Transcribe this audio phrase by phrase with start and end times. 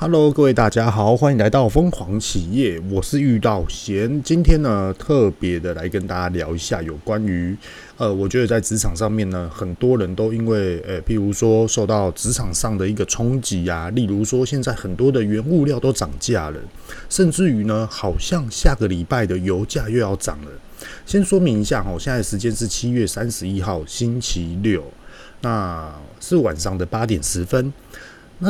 [0.00, 4.22] Hello，各位大家好，欢迎来到疯狂企业，我是遇到贤。
[4.22, 7.56] 今天呢，特别的来跟大家聊一下有关于，
[7.96, 16.60] 呃，我觉得在职场上面呢，很多人都因为，呃，譬如说受到职场上的一个冲击啊，例如说现在很多的原物料都涨价了，
[17.10, 20.50] 甚至于呢，好像下个礼拜的油价又要涨了。
[21.06, 24.84] 先说明一下哦，现在时间是七月三十一号星期六，
[25.40, 27.72] 那是晚上的八点十分，
[28.38, 28.48] 那。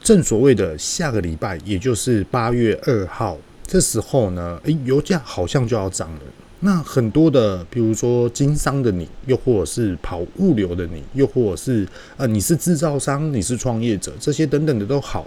[0.00, 6.20] 正所谓的下个礼拜，也就是八月二号，这时候呢，诶，油价好像就要涨了。
[6.60, 15.26] 那很多的，比如说经商的你，又或者是跑物流的你，又或者是呃，你是制造商，你是创业者，这些等等的都好。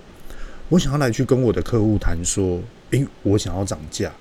[0.70, 2.59] 我想要来去跟我的客户谈说，
[2.91, 4.11] 诶，我想要涨价。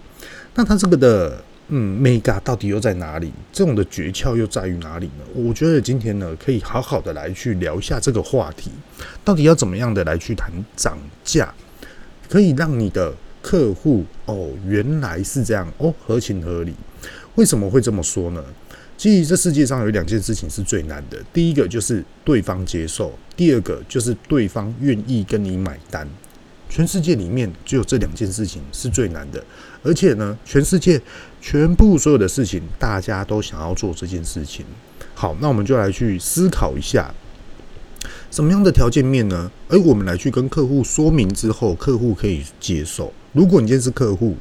[0.54, 1.42] 那他这个的。
[1.73, 3.33] 嗯，Mega 到底又在哪里？
[3.52, 5.24] 这种的诀窍又在于哪里呢？
[5.34, 8.70] 我觉得今天呢，可以好好的来去聊一下这个话题，
[9.24, 11.55] 到底要怎么样的来去谈涨价，
[12.29, 16.74] 可以让你的客户哦，原来是这样哦，合情合理。
[17.37, 18.45] 为什么会这么说呢？
[18.99, 26.07] 其实这世界上有两件事情是最难的，第一个就是对方接受，第二个就是对方愿意跟你买单。
[26.68, 29.43] 全世界里面只有这两件事情是最难的，
[29.82, 31.01] 而且呢，全世界
[31.41, 34.65] 全部所有的事情，大家都想要做这件事情。
[35.15, 37.13] 好，那我们就来去思考一下，
[38.30, 39.51] 什么样的条件面呢？
[39.68, 43.13] 而我们来去跟客户说明之后，客户可以接受。
[43.33, 44.37] 如果你今天是客户，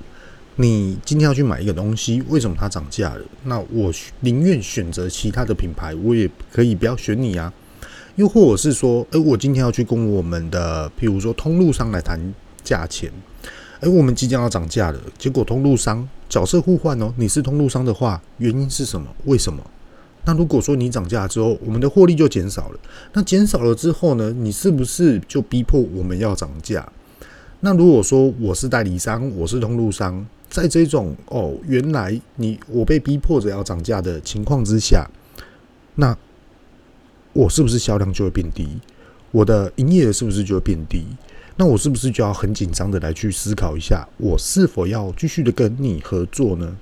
[0.56, 3.22] 你今天要去买一个东西，为什么它涨价了？
[3.46, 7.52] 那我宁愿选择其他的品牌，我也可以不要选你啊。
[8.16, 12.34] 又或者是说，诶，我今天要去跟我们的，譬如说通路商来谈
[12.64, 13.10] 价钱，
[13.80, 19.08] 诶，我们即将要涨价了，结果通路商角色互换哦，你是通路商的话，原因是什么？
[19.26, 19.62] 为什么？
[20.24, 22.80] 那如果说你涨价之后，我们的获利就减少了，
[23.14, 26.88] 那减少了之后呢，你是不是就逼迫我们要涨价？
[27.62, 35.10] 那如果说我是代理商，我是通路商，在这种哦，原来你我被逼迫着要涨价的情况之下，
[35.96, 36.16] 那。
[37.32, 38.68] 我是不是销量就会变低？
[39.32, 41.06] 我的营业额是不是就会变低？
[41.60, 46.74] 那我是不是就要很紧张的来去思考一下，我是否要继续的跟你合作呢？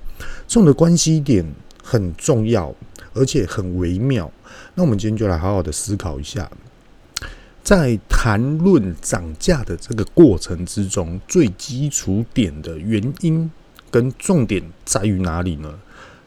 [0.46, 1.44] 这种的关系点
[1.82, 2.72] 很重要，
[3.12, 4.30] 而且很微妙。
[4.76, 6.48] 那我们今天就来好好的思考一下，
[7.64, 13.50] 在谈论涨价的这个过程之中，最基础点的原因
[13.90, 15.74] 跟重点在于哪里呢？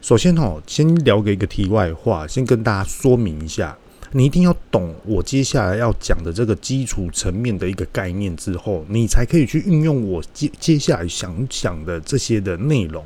[0.02, 3.78] 首先哦，先聊个一个题外话，先跟大家说明一下。
[4.12, 13.04] 你一定要懂我接下来要讲的这个基础层面的一个概念之后，你才可以去运用我接接下来想讲的这些的内容。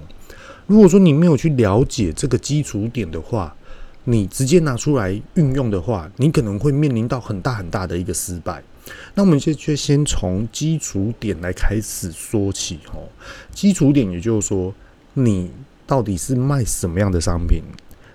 [0.66, 3.54] 如果说你没有去了解这个基础点的话，
[4.02, 8.62] 你直接拿出来运用的话，你可能会面临到很大很大的一个失败。
[9.14, 13.06] 那我们就就先从基础点来开始说起哦。
[13.52, 14.74] 基础点也就是说，
[15.14, 15.50] 你
[15.86, 17.62] 到底是卖什么样的商品？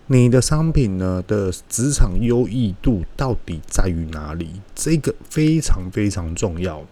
[0.07, 4.49] 你的商品呢的职场优异度到底在于哪里？
[4.75, 6.83] 这个非常非常重要。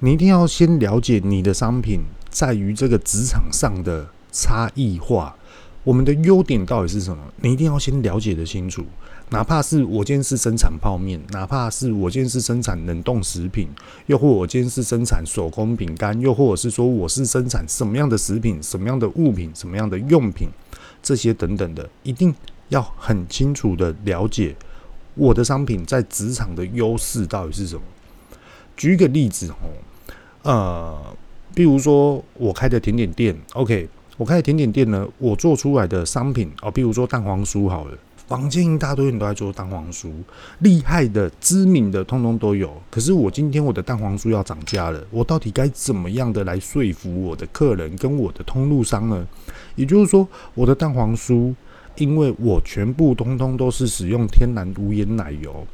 [0.00, 2.00] 你一定要先了解你的商品
[2.30, 5.36] 在于这个职场上的差异化。
[5.84, 7.22] 我们的优点到底是什么？
[7.40, 8.84] 你一定要先了解得清楚。
[9.30, 13.68] 哪怕是我今天是生产泡面，哪怕是我今天是生产冷冻食品，
[14.06, 20.48] 又或我今天是生产手工饼干，又或者是说我是生产什么样的食品、什么样的物品、什么样的用品，
[21.02, 22.32] 这些等等的，一定。
[22.72, 24.56] 要很清楚的了解
[25.14, 27.82] 我的商品在职场的优势到底是什么。
[28.74, 29.68] 举一个例子哦，
[30.42, 31.16] 呃，
[31.54, 40.10] 比如说我开的甜点店，OK，我开的甜点店呢，我做出来的商品哦，比如说蛋黄酥好了，坊间一大堆人都在做蛋黄酥，
[40.60, 42.72] 厉害的、知名的，通通都有。
[42.90, 49.28] 可是我今天我的蛋黄酥要涨价了，我到底该怎么样的来说服我的客人跟我的通路商呢？
[49.76, 51.54] 也就是说，我的蛋黄酥。
[51.96, 55.66] 因为我全部通通都是使用天然无盐奶油，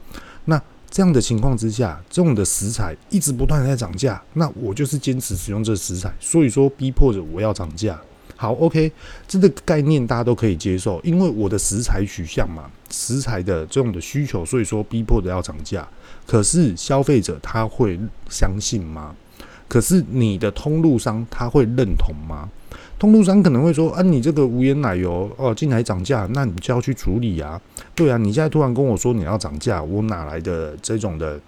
[0.45, 8.01] 那这样的情况之下，这种的食材一直不断的在涨价，那我就是坚持使用这食材，所以说逼迫着我要涨价。
[8.37, 8.91] 好，OK，
[9.27, 15.87] 这个概念大家都可以接受，因为我的食材取向嘛，食材的这种的需求，所以说逼迫着要涨价。
[16.25, 17.99] 可是消费者他会
[18.31, 19.15] 相信吗？
[19.69, 22.49] 可是你的通路商他会认同吗？
[22.99, 27.61] 通路商可能会说：“啊，你这个无盐奶油哦，进来涨价，那你就要去处理啊。
[27.95, 31.41] 对啊，你现在突然跟我说你要涨价，我哪来的这种的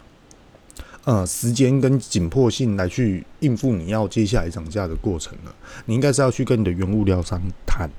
[1.04, 5.50] 呃时间跟紧迫性来去应付你要接下来涨价的过程呢？
[5.86, 7.90] 你应该是要去跟你的原物料商谈。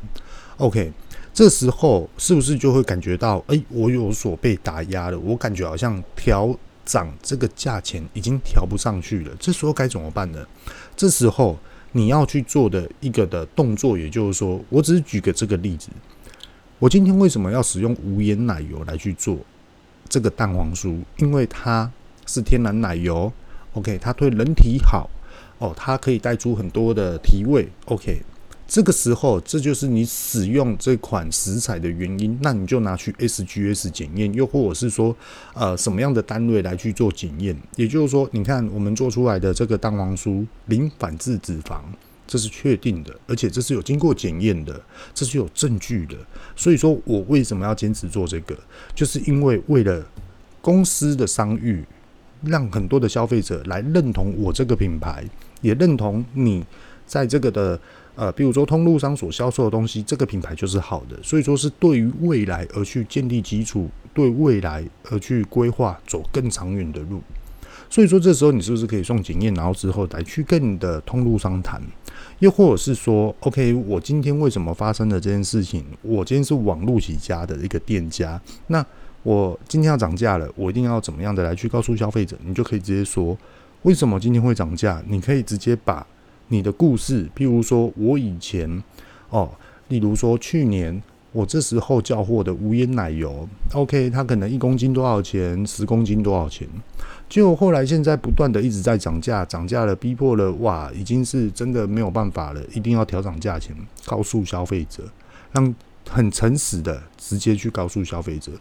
[0.55, 0.93] OK，
[1.33, 5.19] 这时候是不是就会感觉到，哎，我有所被打压了？
[5.19, 6.55] 我感觉好像调
[6.91, 10.45] 涨，这个价钱已经调不上去了，这时候该怎么办呢？
[10.93, 11.57] 这时候
[11.93, 15.87] 你要去做的一个的动作，也就是说，我只是举个这个例子，
[16.79, 19.37] 我今天为什么要使用无盐奶油来去做
[20.09, 20.99] 这个蛋黄酥？
[21.19, 21.89] 因为它
[22.27, 23.31] 是天然奶油
[23.71, 25.09] ，OK，它对人体好
[25.59, 28.21] 哦，它可以带出很多的提味，OK。
[28.71, 32.39] 这个时候，这就是你使用这款食材的原因。
[32.41, 35.13] 那你就拿去 SGS 检验，又或者是说，
[35.53, 37.53] 呃，什么样的单位来去做检验？
[37.75, 41.81] 也就是说，你看我们做出来的这个蛋黄酥零反式脂肪，
[42.25, 44.81] 这是确定的，而且这是有经过检验的，
[45.13, 46.15] 这是有证据的。
[46.55, 48.57] 所以说我为什么要坚持做这个？
[48.95, 50.01] 就是因为为了
[50.61, 51.83] 公司的商誉，
[52.45, 55.25] 让很多的消费者来认同我这个品牌，
[55.59, 56.63] 也认同你
[57.05, 57.77] 在这个的。
[58.15, 67.21] 呃，比如说通路商所销售的东西，这个品牌就是好的，所以说是对于未来而去建立基础，对未来而去规划走更长远的路。
[67.89, 71.81] 所以说这时候你是不是可以送检验，然后之后来去跟你的通路商谈，
[72.39, 75.83] 又或者是说，OK，我今天为什么发生了这件事情？
[76.01, 78.85] 我今天是网络起家的一个店家，那
[79.23, 82.37] 我今天要涨价了，我一定要怎么样的来去告诉消费者？
[82.45, 83.37] 你就可以直接说，
[83.83, 85.01] 为什么今天会涨价？
[85.07, 86.05] 你可以直接把。
[86.51, 88.83] 你的故事，譬如说我以前
[89.29, 89.49] 哦，
[89.87, 91.01] 例如说去年
[91.31, 96.67] 我这时候叫货的无烟奶油，OK，它可能一公斤多少钱，十公斤多少钱，
[97.29, 103.73] 结果后来现在不断的一直在涨价，涨价了，逼迫了，哇，已经是真的没有办法了，一定要调涨价钱，
[104.05, 105.05] 告诉消费者，
[105.53, 105.73] 让
[106.09, 108.51] 很诚实的直接去告诉消费者。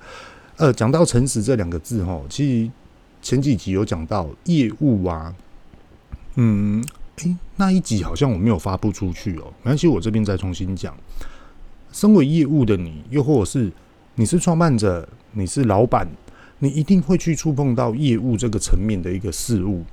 [0.59, 2.71] 呃，讲到诚实这两个字，哈，其实
[3.21, 5.35] 前几集有讲到业务啊，
[6.37, 6.85] 嗯。
[7.25, 10.97] 诶，那一集好像我没有发布出去哦，没关系，我这边再重新讲。
[11.93, 13.71] 身为业务的你，又或者是
[14.15, 16.09] 你是创办者，你是老板，
[16.61, 19.85] 你一定会去触碰到业务这个层面的一个事物。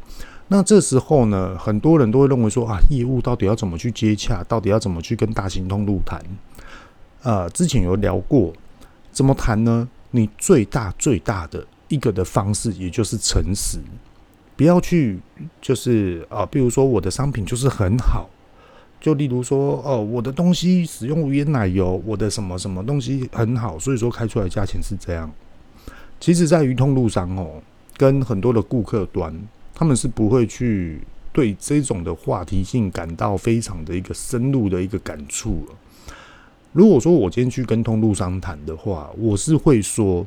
[0.50, 6.22] 那这时候呢，很多人都会认为说啊，业务到底要怎么去接洽，到底要怎么去跟大型通路谈？
[7.24, 8.54] 呃，之前有聊过，
[9.12, 9.90] 怎么谈呢？
[10.12, 13.80] 你最大最大的一个的方式，也就是诚实。
[14.58, 15.20] 不要去，
[15.62, 18.28] 就是啊，比如说我的商品就是很好，
[19.00, 25.32] 就例如说哦，我的东西使用无盐奶油，我的什么什么东西很好，所以说开出来价钱是这样。
[26.20, 27.62] 其实，在于通路上哦，
[27.98, 29.32] 跟很多的顾客端，
[29.76, 31.02] 他们是不会去
[31.32, 35.68] 对这种的话题性感到非常的一个深入的一个感触。
[36.74, 40.26] 如果说我今天去跟通路商谈的话，我是会说。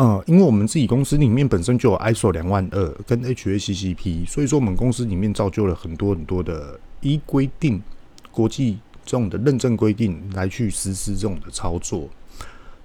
[0.00, 7.82] 嗯，因为我们自己公司里面本身就有 ISO 两万二跟 HACCP，所以说我们公司里面造就了很多很多的依规定、
[8.30, 12.08] 国际这种的认证规定来去实施这种的操作。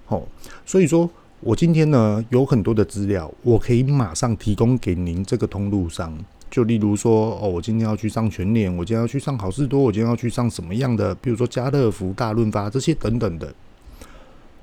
[0.06, 0.26] 好，
[0.66, 1.08] 所以说
[1.38, 6.18] 我今天呢有很多的资料，我可以马上提供给您这个通路商。
[6.50, 13.54] 就例如说，哦，我今天要去上全联，我今天要去上好事多，我今天要去上什么样的，比如说家乐福、大润发这些等等的。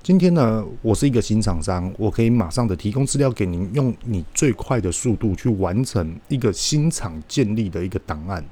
[0.04, 8.44] 今天呢，我是一个新厂商，我可以马上的提供资料给您，用你最快的速度去完成一个新厂建立的一个档案。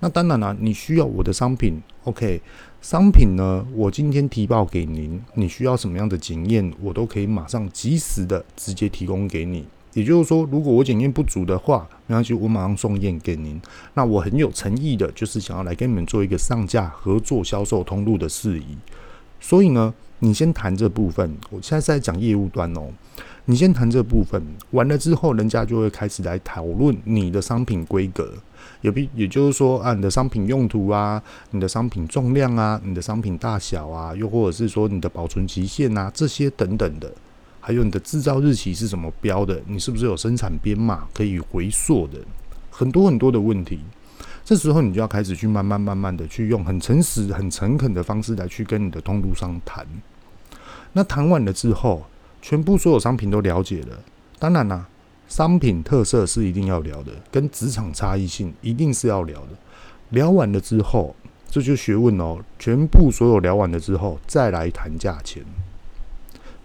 [0.00, 2.40] 那当然了，你需要我的商品，OK？
[2.80, 9.66] 商品呢，我今天提报给您，你需要什么样的检验，我都可以马上及时的直接提供给你。
[9.92, 13.60] 也就是说，如果我检验不足的话，没关系，我马上送验给您。
[13.92, 18.78] 那我很有诚意的，就是想要来跟你们做一个上架合作销售通路的事宜。
[19.40, 19.94] 所以呢。
[20.20, 22.88] 你先谈这部分，我现在是在讲业务端哦。
[23.44, 28.32] 你先谈这部分，完了之后，人家就会开始来讨论你的商品规格，
[28.80, 37.12] 也比也就是说啊，你的商品用途啊，你的商品重量啊，你的商品大小啊，又或者是说你的保存期限啊，这些等等的，
[37.60, 42.18] 还有你的制造日期是怎么标的，你是不是有生产编码可以回溯的，
[42.70, 43.80] 很多很多的问题。
[44.46, 49.84] 这时候你就要开始去慢慢慢慢的去用很诚实、很诚恳的方式来去跟你的通路商谈。
[50.92, 52.06] 那谈完了之后，
[52.40, 53.98] 全部所有商品都了解了。
[54.38, 54.86] 当然啦，
[55.26, 59.48] 商品特色是一定要聊的，跟职场差异性一定是要聊的。
[60.10, 61.16] 聊完了之后，
[61.50, 62.38] 这就学问哦。
[62.56, 65.42] 全部所有聊完了之后，再来谈价钱。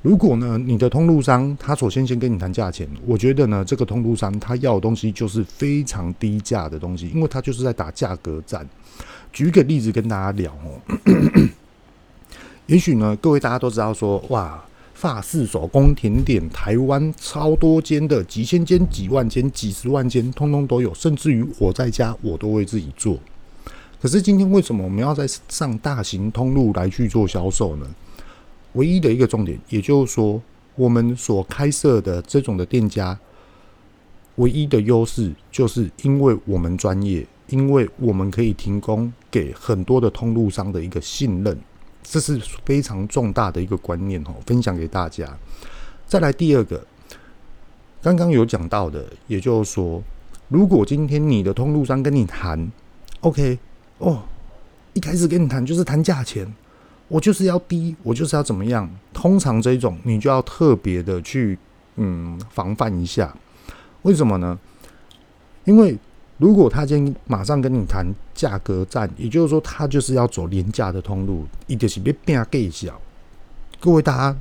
[0.01, 8.67] 如果呢，你的通路商他首先先跟你谈价钱，我觉得呢，这个通路商他要的东西就是非常低价的东西，因为他就是在打价格战。
[9.31, 10.81] 举个例子跟大家聊哦，
[12.65, 14.59] 也许呢，各位大家都知道说，哇，
[14.95, 23.19] 法式手工甜点，台湾超多间的，几千间、几万间、几十万间，通通都有，甚至于我在家我都会自己做。
[24.01, 27.85] 可是今天为什么我们要在上大型通路来去做销售呢？
[28.73, 30.41] 唯一的一个重点，也就是说，
[30.75, 33.17] 我们所开设的这种的店家，
[34.35, 41.57] 唯一的优势就是因为我们专业，因为我们可以提供给很多的通路商的一个信任，
[42.01, 45.37] 这是非常重大的一个观念哦，分享给大家。
[46.07, 46.85] 再来第二个，
[48.01, 50.01] 刚刚有讲到的，也就是说，
[50.47, 52.71] 如果今天你的通路商跟你谈
[53.19, 53.59] ，OK，
[53.97, 54.23] 哦，
[54.93, 56.51] 一开始跟你谈就是谈价钱，
[57.11, 61.59] 我就是要低，我就是要怎么样，通常这种你就要特别的去
[61.97, 63.35] 嗯防范一下。
[64.03, 64.57] 为什么呢？
[65.65, 65.97] 因为
[66.37, 72.97] 如果他今天马上跟你谈价格战，也就是说他就是要走廉价的通路，一定是别变更小。
[73.81, 74.39] 各位大家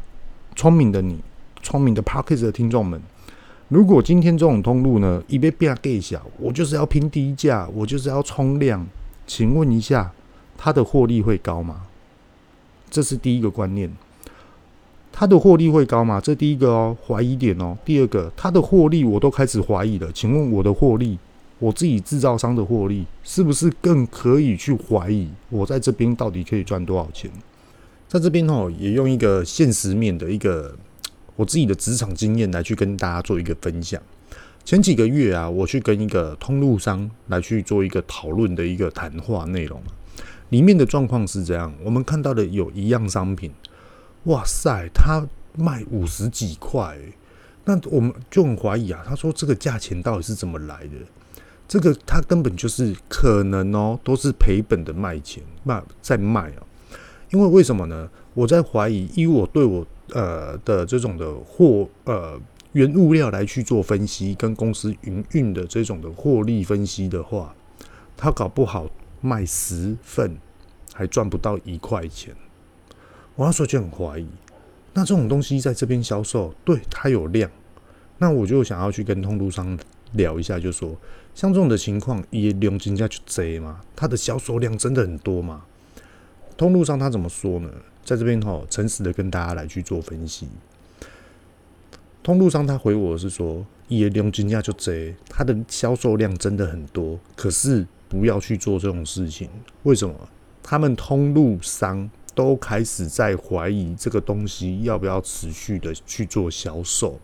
[0.55, 1.19] 聪明的你，
[1.63, 3.03] 聪明的 Podcast 的听众们，
[3.67, 8.87] 如果今天这种通路呢，一被变给小，我就是要拼低价，我就是要冲量，
[9.27, 10.13] 请问一下，
[10.57, 11.83] 他的获利会高吗？
[12.91, 13.91] 这是第一个观念。
[15.13, 16.21] 他的获利会高吗？
[16.21, 17.77] 这第一个哦，怀疑点哦。
[17.85, 20.11] 第二个，他的获利我都开始怀疑了。
[20.13, 21.19] 请问我的获利，
[21.59, 27.31] 我自己制造商的获利，是不是更可以去怀疑我在这边到底可以赚多少钱？
[28.09, 30.75] 在这边哦，也用一个现实面的一个
[31.37, 34.01] 我自己的职场经验来去跟大家做一个分享。
[34.65, 39.83] 前几个月啊，我去跟一个通路商来去做一个讨论的一个谈话内容，
[40.51, 43.51] 里面的状况是这样：我们看到的有一样商品。
[44.25, 45.27] 哇塞，他
[45.57, 46.97] 卖五十几块，
[47.65, 49.03] 那我们就很怀疑啊。
[49.07, 50.91] 他说这个价钱到底是怎么来的？
[51.67, 56.63] 这个他根本就是可能哦，都是赔本的卖钱，卖在卖啊。
[57.31, 58.11] 因为为什么呢？
[58.35, 62.39] 我在怀疑，以我对我呃的这种的货呃
[62.73, 67.55] 原物料来去做分析，跟公司营运的这种的获利分析的话，
[68.17, 68.89] 他搞不好
[69.21, 70.37] 卖十份
[70.95, 72.35] 还赚不到一块钱。
[73.37, 74.27] 我那时候就很怀疑，
[74.95, 77.51] 那这种东西在这边销售，对它有量，
[78.19, 79.79] 那我就想要去跟通路商
[80.13, 80.97] 聊一下，就说
[81.35, 85.65] 像这种的情况，也量人家就贼嘛，它的销售量真的很多嘛？
[86.57, 87.71] 通路商他怎么说呢？
[88.05, 90.49] 在这边吼，诚实的跟大家来去做分析。
[92.23, 99.49] 通路商他回我是说，也量金价就贼，它的销售量真的很多，可是不要去做这种事情。
[99.85, 100.15] 为什么？
[100.63, 102.11] 他们通路商。
[102.33, 107.19] 都开始在怀疑这个东西要不要持续的去做销售？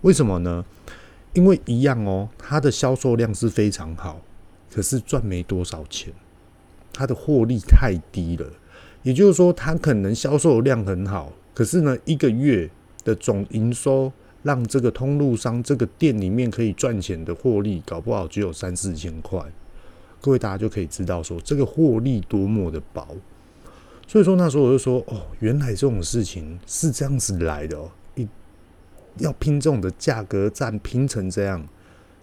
[0.00, 0.64] 为什么呢？
[1.34, 4.20] 因为一样哦，它的销售量是非常好，
[4.72, 6.12] 可是赚没多少钱，
[6.90, 8.46] 它的获利太低了。
[9.02, 12.68] 也就是说，它可能销售量很好，可是呢，一个月
[13.04, 14.10] 的总营收
[14.42, 19.38] 让这个通路商这个店里面可以赚钱的获利，搞不好只有三四千块。
[20.20, 23.06] 各位大家就可以知道说，这个获利多么的薄。
[24.06, 28.28] 所以说那时候我就说哦，原来这种事情是这样子来的哦，一
[29.18, 31.64] 要拼这种的价格战拼成这样，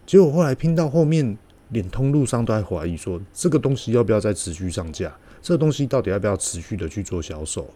[0.05, 1.37] 结果后来拼到后面，
[1.69, 7.69] 连通路商都在怀疑说这个东西要不要再持续上架，这个东西到底要不要持续的去做销售？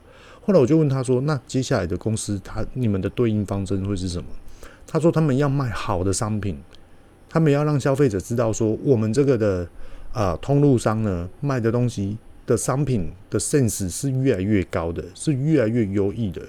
[0.43, 4.25] 后来我就问他说，那接下来的公司他你们的对应方针会是什么？
[4.87, 6.57] 他说他们要卖好的商品，
[7.29, 9.69] 他们要让消费者知道说我们这个的、
[10.13, 12.17] 呃、通路商呢卖的东西。
[12.43, 16.41] 的商品的 sense 是越来越高的，是越来越优异的，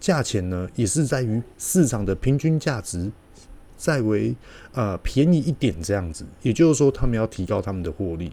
[0.00, 3.12] 价钱呢也是在于市场的平均价值，
[3.76, 4.34] 再为
[4.72, 8.32] 呃便宜一点这样子，也就是说他们要提高他们的获利。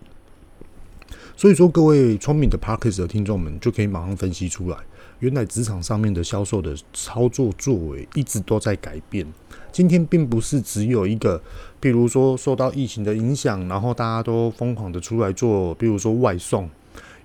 [1.36, 4.78] 所以说各位聪明的 Parkers 的听众们就可以马上分析出来，
[5.20, 9.28] 原来职场上面的销售的操作作为一直都在改变。
[9.72, 11.42] 今天并不是只有一个，
[11.80, 16.70] 比如说受到疫情的影响，然后大家都疯狂的出来做，比如说外送。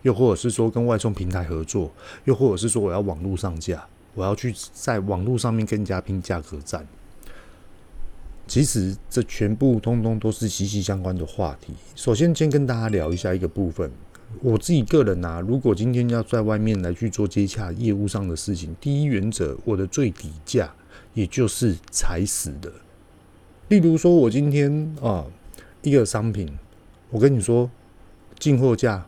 [0.02, 1.90] 又或者是说跟外送平台合作，
[2.26, 3.84] 又或者是说我要网络上架，
[4.14, 6.86] 我要去在网络上面跟人家拼价格战。
[8.46, 11.72] 其实这全部通通都是息息相关的话题。
[11.96, 13.90] 首先，先跟大家聊一下一个部分。
[14.40, 20.72] 我自己个人啊，如果今天要在外面来去做接洽业务上的事情，第一原则，我的最底价
[21.16, 22.72] 也就是踩死的。
[23.66, 25.26] 例如说，我今天啊
[25.82, 26.56] 一个商品，
[27.10, 27.68] 我跟你说
[28.38, 29.04] 进货价。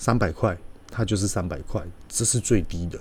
[0.00, 0.56] 三百块，
[0.92, 2.96] 它就是三百块，这是最低的。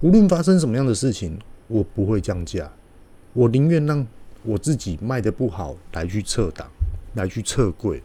[0.00, 2.68] 无论发生什么样的事情，我不会降价。
[3.32, 4.04] 我宁愿让
[4.42, 6.66] 我自己卖得不好，来去撤档，
[7.14, 8.02] 来去撤柜。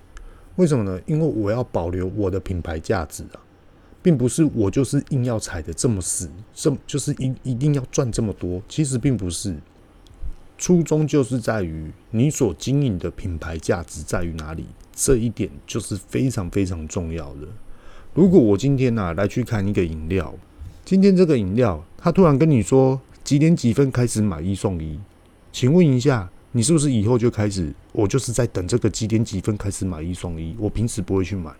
[0.58, 1.01] 为什么呢？
[1.08, 3.41] 因为我要保留我的品牌价值啊，
[4.03, 8.62] 并不是我就是硬要踩得这么死，这就是一一定要赚这么多。
[8.67, 9.55] 其实并不是，
[10.57, 17.48] 初衷就是在于你所经营的品牌价值在于哪里，这一点就是非常非常重要的。
[18.13, 20.36] 如果我今天呢、啊、来去看一个饮料，
[20.83, 25.00] 今天这个饮料，他突然跟你说几点几分开始买一送一，
[25.53, 31.51] 请问一下，你是不是以后就开始，我就是在等这个几点几分开始买一送一，我平时不会去买。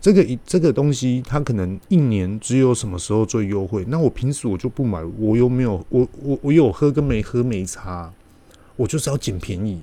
[0.00, 8.12] 这个一这个东西，它可能一年只有什么时候最优惠，那我平时我就不买，我又没有，我我我有喝跟没喝没差，
[8.76, 9.82] 我就是要捡便宜。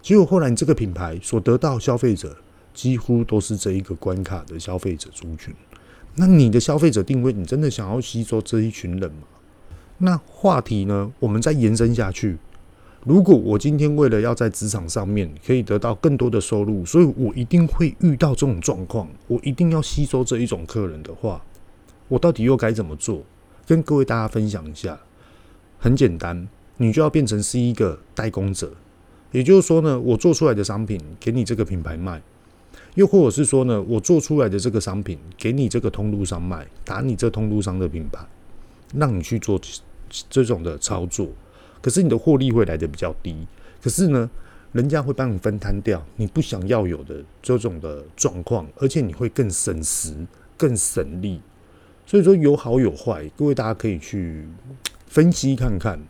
[0.00, 2.36] 结果后来你这个品牌所得到消费者，
[2.74, 5.54] 几乎都是这一个关卡的消费者族群。
[6.16, 9.22] 那你的消费者定位，你真的想要吸收这一群人吗？
[9.98, 12.36] 那话题呢，我们再延伸下去。
[13.04, 21.42] 如果我今天为了要在职场上面可以得到更多的收入，所以我一定会遇到这种状况，我一定要吸收这一种客人的话，
[22.06, 23.22] 我到底又该怎么做？
[23.66, 24.98] 跟各位大家分享一下。
[25.80, 28.72] 很简单，你就要变成是一个代工者，
[29.32, 32.22] 也就是说呢，我做出来的商品给你这个品牌卖，
[32.94, 38.20] 又或者是说呢，我做出来的这个商品给你这个通路商卖，打你这通路商的品牌，
[38.94, 39.60] 让你去做
[40.30, 41.26] 这种的操作。
[41.82, 43.36] 可是你的获利会来的比较低，
[43.82, 44.30] 可是呢，
[44.70, 50.14] 人家会帮你分摊掉你不想要有的这种的状况，而且你会更省时、
[50.56, 51.40] 更省力。
[52.06, 54.46] 所以说有好有坏，各位大家可以去
[55.06, 56.00] 分析看看。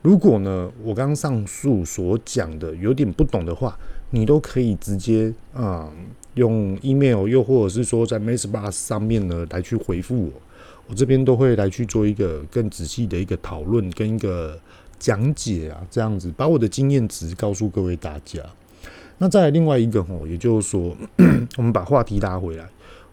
[0.00, 3.78] 如果呢，我刚上述所讲的有点不懂的话，
[4.10, 5.92] 你都可以直接啊、
[6.34, 10.32] 用 email，又或者是说在 MixerBox 上面呢来去回复我，
[10.86, 14.58] 我这边都会来去做一个更仔细的一个讨论跟一个。
[14.98, 18.40] 讲解啊，这样子把我的经验值告诉各位大家。
[19.18, 20.96] 那再来另外一个吼，也就是说，
[21.56, 22.68] 我们把话题拉回来，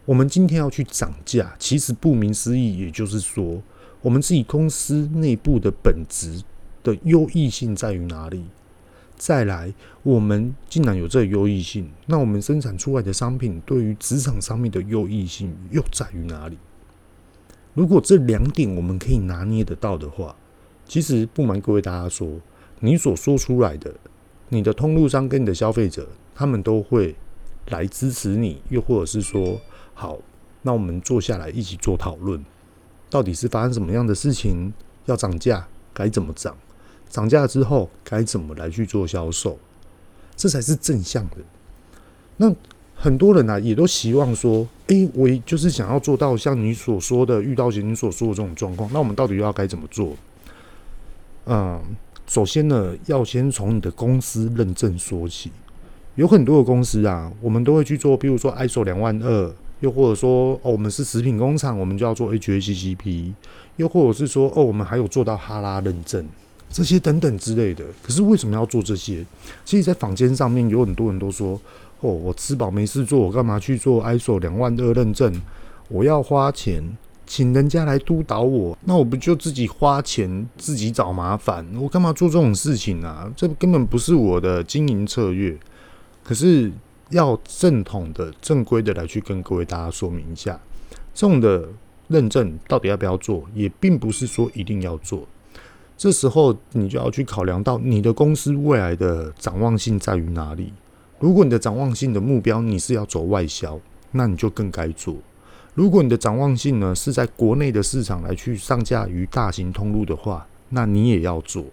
[0.05, 3.61] 我们今天要去涨价，其实顾名思义，也就是说，
[4.01, 6.43] 我们自己公司内部的本质
[6.83, 8.45] 的优异性在于哪里？
[9.17, 9.73] 再来，
[10.03, 16.57] 我们既然有这优异性，那我们生产出来的商品对于职场上面的优异性又在于哪里？
[17.73, 20.35] 如果这两点我们可以拿捏得到的话，
[20.87, 22.27] 其实不瞒各位大家说，
[22.79, 23.93] 你所说出来的，
[24.49, 27.15] 你的通路商跟你的消费者，他们都会
[27.69, 29.59] 来支持你，又或者是说，
[29.93, 30.17] 好，
[30.61, 32.43] 那我们坐下来一起做讨论，
[33.09, 34.71] 到底是发生什么样的事情，
[35.05, 36.55] 要涨价该怎么涨，
[37.09, 39.57] 涨价之后该怎么来去做销售，
[40.35, 41.37] 这才是正向的。
[42.37, 42.53] 那
[42.93, 50.15] 很多人呢、啊，也都希望说，诶，我就是想要做到像你所说的，遇到像你所说的这种状况，那我们到底要该怎么做？
[51.47, 51.79] 嗯，
[52.25, 55.51] 首先呢，要先从你的公司认证说起。
[56.15, 63.33] 有很多的公司啊，我们都会去做，比如说 ISO 两万二，又或者说哦，我们是食品工厂，我们就要做 HACCP，
[63.75, 66.25] 又或者是说哦，我们还有做到哈拉认证，
[66.69, 67.83] 这些等等之类的。
[68.01, 69.25] 可是为什么要做这些？
[69.65, 71.59] 其实，在坊间上面有很多人都说，
[71.99, 75.41] 哦，我吃饱没事做，我干嘛去做 ISO 两万二认证？
[75.89, 76.81] 我要花钱。
[77.25, 81.65] 请人家来督导我，那我不就自己花钱自己找麻烦？
[81.79, 83.31] 我干嘛做这种事情啊？
[83.35, 85.57] 这根本不是我的经营策略。
[86.23, 86.71] 可是
[87.09, 90.59] 要正统的、正规的来去跟各位大家说明一下，
[91.13, 91.67] 这种的
[92.07, 95.27] 认证到底要不要做，也并不是说一定要做。
[95.97, 100.73] 这时候你就要去考量到你的公司未来的展望性在于哪里。
[101.19, 103.79] 如果你的展望性的目标你是要走外销，
[104.11, 105.15] 那你就更该做。
[105.75, 111.65] 如果你的展望性呢，是在国内的市场来去上架于大型通路的话，那你也要做。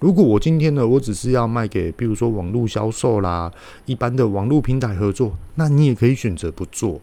[0.00, 3.52] 如果我今天呢，我只是要卖给，比如说网络销售啦，
[3.86, 7.00] 一般的网络平台合作，那你也可以选择不做。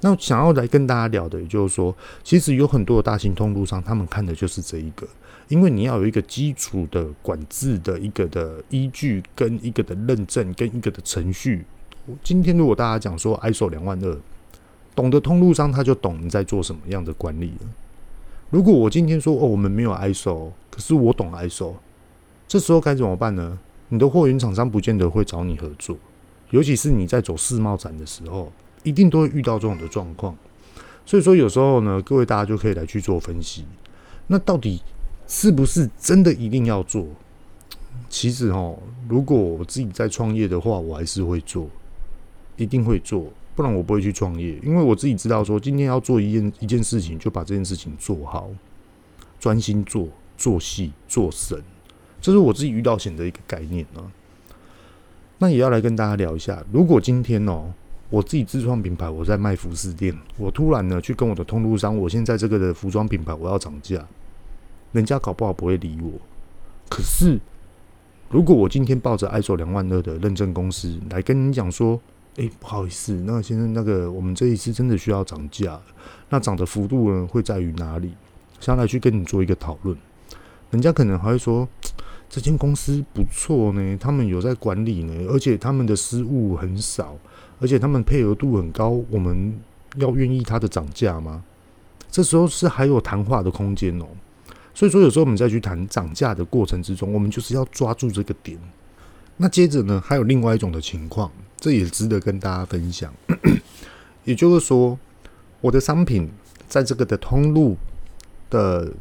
[0.00, 5.06] 那想要来跟大家聊的，也就是说，其实有很多的大型通路上，他们看的就是这一个，
[5.48, 11.66] 因为你要有一个基础的管制的一个的依据，跟一个的认证，跟一个的程序。
[12.24, 14.18] 今天如果大家讲说 ISO 两万二。
[14.98, 17.68] 懂得通路商，他就懂你在做什么样的管理了。
[18.50, 21.74] 如果我今天说哦，我们没有 ISO，可是我懂 ISO，
[22.48, 23.56] 这时候该怎么办呢？
[23.90, 25.96] 你的货源厂商不见得会找你合作，
[26.50, 28.50] 尤其是你在走世贸展的时候，
[28.82, 30.36] 一定都会遇到这种的状况。
[31.06, 33.64] 所以说，有时候呢，各位大家就可以来去做分析。
[34.26, 34.82] 那到底
[35.28, 37.06] 是不是真的一定要做？
[38.08, 38.76] 其实哦，
[39.08, 41.68] 如果我自己在创业的话，我还是会做，
[42.56, 43.26] 一定会做。
[43.58, 48.48] 不然我不会去创业，因为我自己知道说，今天要做一件一件事情，就把这件事情做好，
[49.40, 51.60] 专心做，做细做深，
[52.20, 54.06] 这是我自己遇到险的一个概念啊。
[55.38, 57.72] 那也要来跟大家聊一下，如果今天哦，
[58.10, 64.06] 我自己自创品牌，我在卖服饰店，我突然呢去跟我的通路商，我现在这个的服装品牌我要涨价，
[64.92, 66.12] 人家搞不好不会理我。
[66.88, 67.40] 可是
[68.30, 72.00] 如果我今天抱着 ISO 两万二的认证公司来跟你讲说，
[72.38, 75.80] 哎、不好意思，那先生，那个我们这一次真的需要涨价，
[76.28, 78.12] 那涨的幅度呢会在于哪里？
[78.60, 79.96] 下来去跟你做一个讨论，
[80.70, 81.68] 人家可能还会说，
[82.30, 87.16] 这间公司不错呢，他们有在管理呢，而且他们的失误很少，
[87.60, 89.58] 而且他们配合度很高，我们
[89.96, 91.42] 要愿意他的涨价吗？
[92.08, 94.06] 这时候是还有谈话的空间哦。
[94.72, 98.56] 所以说，有时候我们再去谈涨价的过程之中，我们就是要抓住这个点。
[99.36, 103.12] 那接着呢，还有另外一种的情况，这也值得跟大家分享。
[104.24, 104.98] 也就是说，
[105.60, 106.30] 我的商品
[106.68, 107.76] 在这个的通路
[108.50, 108.92] 的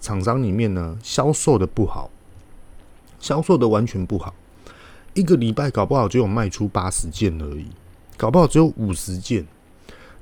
[0.00, 2.10] 厂商里面呢，销售的不好。
[3.18, 4.34] 销售的完全不好，
[5.14, 7.66] 一个礼拜搞不好只有卖出八十件而已，
[8.16, 9.46] 搞不好只有五十件。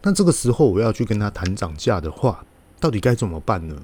[0.03, 2.45] 那这个时候我要去跟他谈涨价的话，
[2.79, 3.75] 到底该怎么办呢？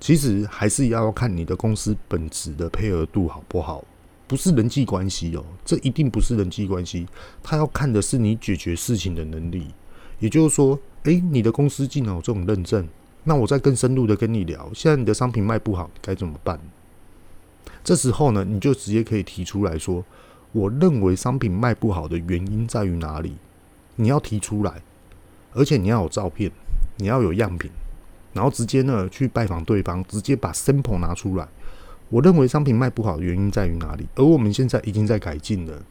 [0.00, 3.84] 其实还是要看你的公司本质的配合度好不好，
[4.28, 7.06] 不是人际关系哦，这一定不是人际关系，
[7.42, 9.68] 他要看的是你解决事情的能力。
[10.20, 12.86] 也就是说，诶，你的公司既然有这种认证，
[13.24, 16.60] 那我再更深入的跟你聊，现在你的商品卖不好，该怎么办？
[17.82, 20.04] 这时候呢，你就直接可以提出来说，
[20.52, 23.36] 我认为商品卖不好的原因在于哪里？
[23.96, 24.82] 你要提出来，
[25.54, 26.50] 而且你要有照片，
[26.96, 27.70] 你要有样品，
[28.32, 31.48] 然后直接呢去拜访对方，直接把 sample 拿出来。
[32.10, 34.06] 我认为商品卖不好的原因在于哪里？
[34.14, 35.82] 而我们现在已经在改进了，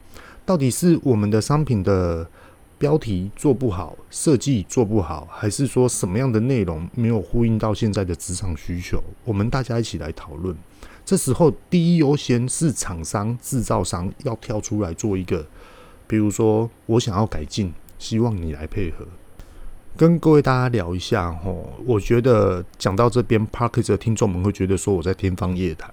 [0.44, 2.28] 到底是我们的商品的
[2.76, 9.02] 标题做不好，设计做不好，还是说什么样的内容没有呼应到现在的职场需求？
[9.24, 10.56] 我们大家一起来讨论。
[11.04, 15.46] 这时候，第一优先是厂商、制造商要跳出来做一个，
[16.06, 19.06] 比如说我想要改进，希望你来配合，
[19.98, 21.68] 跟各位大家聊一下吼。
[21.84, 25.90] 我觉得讲到这边 p a r k e 的听众们会觉得说我在天方夜谭，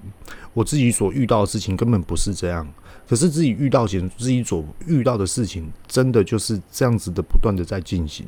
[0.54, 2.72] 我自己所遇到的事情根本不是这样。
[3.10, 8.28] 可是自己遇到前，自己所遇到的事情，真的就是这样子的，不断的在进行。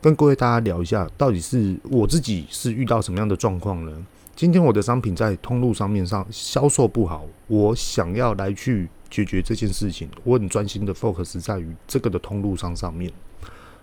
[0.00, 3.92] 跟各位大家聊一下，到底是我自己是遇到什么样的状况呢？
[4.34, 13.12] 今天我的商品在通路上面上销售不好，我想要来去解决这件事情，我很专心的 focus 在于这个的通路上上面。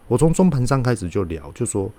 [0.08, 1.92] 我从中盘上开始就聊，就说，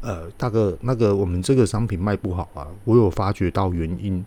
[0.00, 4.24] 呃，大哥，那个我们这个商品卖不好啊，我有发觉到原因。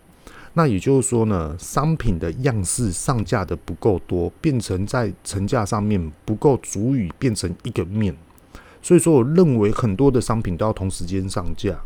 [0.53, 8.15] 那也就是说呢，商品的样式上架的不够多，变成在成架上面不够足以变成一个面。
[8.81, 11.79] 所以说，我认为很多的商品都要同时间上架。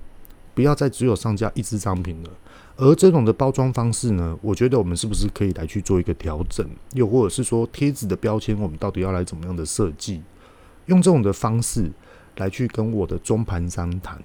[0.54, 2.30] 不要再只有上架一支商品了，
[2.78, 6.66] 而这种的包装方式呢，我觉得我们是不是可以来去做一个调整？
[6.94, 10.22] 又或者是说贴纸的标签，我们到底要来怎么样的设计？
[10.88, 11.92] 用这种的方式
[12.38, 14.22] 来去跟我的中盘商谈。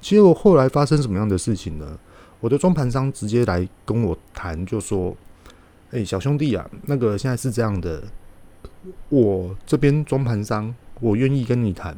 [0.00, 1.98] 其实我后来发生什么样的事情呢？
[2.40, 5.16] 我的中盘商直接来跟我谈，就说
[5.92, 8.02] ：“哎，小兄弟啊，那个现在是这样的，
[9.08, 11.96] 我这边中盘商，我愿意跟你谈。”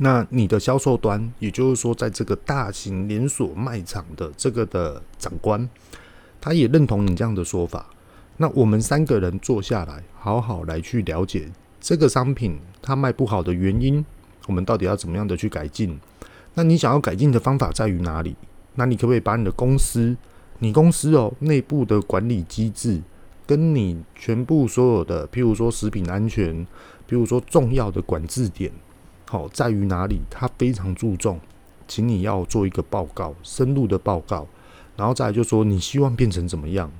[0.00, 5.68] 那你的销售端，也就是说，在这个大型连锁卖场的这个的长官，
[6.40, 7.86] 他也认同你这样的说法。
[8.36, 11.48] 那我们三个人坐下来，好好来去了解
[11.88, 14.04] 这个商品它卖不好的原因，
[14.46, 15.98] 我们到底要怎么样的去改进？
[16.52, 18.36] 那你想要改进的方法在于哪里？
[18.74, 20.14] 那你可不可以把你的公司，
[20.58, 23.00] 你公司哦内部的管理机制，
[23.46, 26.54] 跟你全部所有的，譬如说食品安全，
[27.08, 28.70] 譬如说重要的管制点。
[29.26, 30.20] 好，在于哪里？
[30.28, 31.40] 他非常注重，
[31.86, 34.46] 请你要做一个报告，深入的报告，
[34.94, 36.92] 然后再来就说你希望变成怎么样？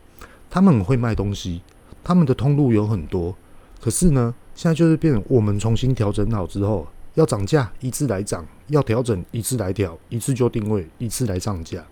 [0.49, 1.61] 他们会卖东西，
[2.03, 3.37] 他们的通路有很多，
[3.83, 11.87] 可是呢，现在就是变成我们重新调整好之后，要涨价一次来涨，要调整一次来调，一次就定位，一次来上架。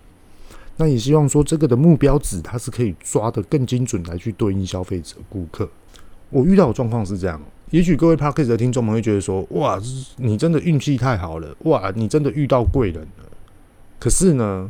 [0.77, 5.71] 那也希望说这个的目标值，它是可以抓得更精准来去对应消费者顾客。
[6.29, 7.41] 我遇到的状况是这样。
[7.71, 9.81] 也许各位 Podcast 的听众们会觉得说：“哇，
[10.17, 11.55] 你真的运气太好了！
[11.61, 13.25] 哇，你真的遇到贵人了。”
[14.01, 14.69] 可是呢，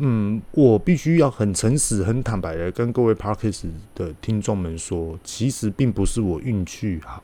[0.00, 7.22] 嗯，我必须要很诚实、很坦白的跟各位 Podcast 的听众们说，其实并不是我运气好，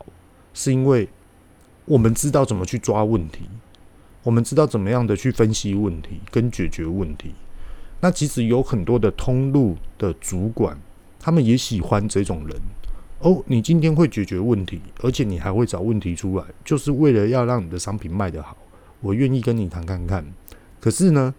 [0.52, 1.08] 是因为
[1.84, 3.48] 我们知道怎么去抓问题，
[4.24, 7.32] 我们知道怎么样的去分析问题跟解决问题。
[8.00, 10.76] 那其实有很多的通路的主管，
[11.20, 12.60] 他们也喜欢这种人。
[13.20, 18.56] 哦，你今天会解决问题，而且你还会找问题出来，就是为了要让你的商品卖得好。
[19.00, 20.26] 我愿意跟你谈看看。
[20.80, 21.32] 可是呢，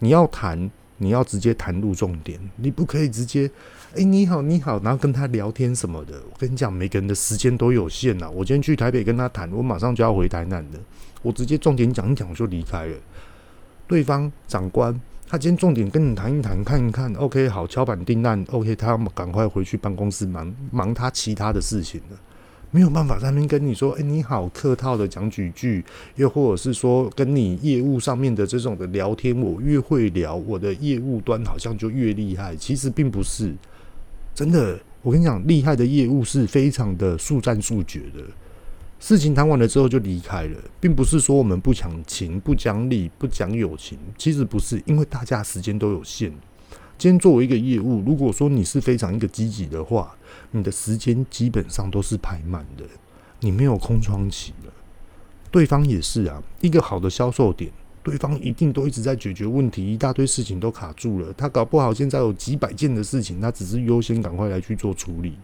[0.00, 0.70] 你要谈，
[1.02, 3.50] 你要直接谈入重点，你不可以直接，
[3.96, 6.22] 哎，你好，你好，然后跟他聊天什么的。
[6.30, 8.28] 我跟你讲，每个人的时间都有限呐。
[8.28, 10.78] 我今天去台北跟他谈，我马上就要回台南的，
[11.22, 12.96] 我直接重点讲一讲我就离开了。
[13.88, 15.00] 对方长官。
[15.26, 22.18] 他今天重点跟你谈一谈，看一看，OK，好，敲板定案，OK，他赶快回去办公室忙忙他其他的事情了。
[22.72, 32.54] 没有办法在那边跟你说，哎，你好，客套的讲几句，又或者是说跟你业务上面的这种的聊天，我越会聊，我的业务端好像就越厉害。
[32.54, 33.52] 其实并不是，
[34.34, 38.22] 真的，我跟你讲，厉害的业务是非常的速战速决的。
[39.00, 46.30] 事情谈完了之后就离开了，并不是说我们不讲情、不讲理、不讲友情，其实不是，因为大家时间都有限。
[47.00, 50.14] 今天作为一个业务，如果说你是非常一个积极的话，
[50.50, 52.84] 你的时间基本上都是排满的，
[53.40, 54.72] 你没有空窗期了。
[55.50, 65.38] 对方也是啊，一个好的销售点，对方一定都一直在解决问题，一大堆事情都卡住了，他搞不好现在有几百件的事情，他只是优先赶快来去做处理。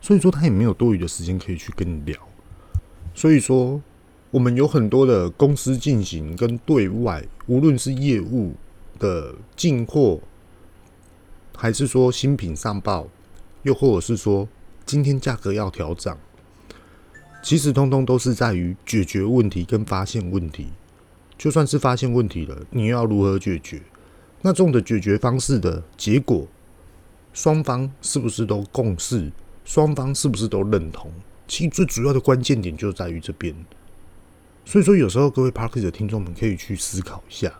[0.00, 2.16] 所以说他也没有多余的时间可以去跟你聊，
[3.16, 3.82] 所以说
[4.30, 8.54] 我们有很多的公司进行跟对外，无论是业务
[9.00, 10.20] 的进货，
[11.56, 13.08] 还是说新品上报，
[13.64, 14.48] 又或者是说
[14.86, 16.16] 今天价格要调涨，
[17.42, 20.68] 其实通通都是在于解决问题跟发现问题。
[21.36, 23.80] 就算是发现问题了，你又要如何解决？
[24.42, 26.46] 那这种的解决方式的结果，
[27.32, 29.32] 双方是不是都共识？
[29.64, 31.10] 双方是不是都认同？
[31.48, 33.54] 其实最主要的关键点就在于这边。
[34.66, 37.52] 所以说，有时候各位 Podcast 的听众们可以去思考一下，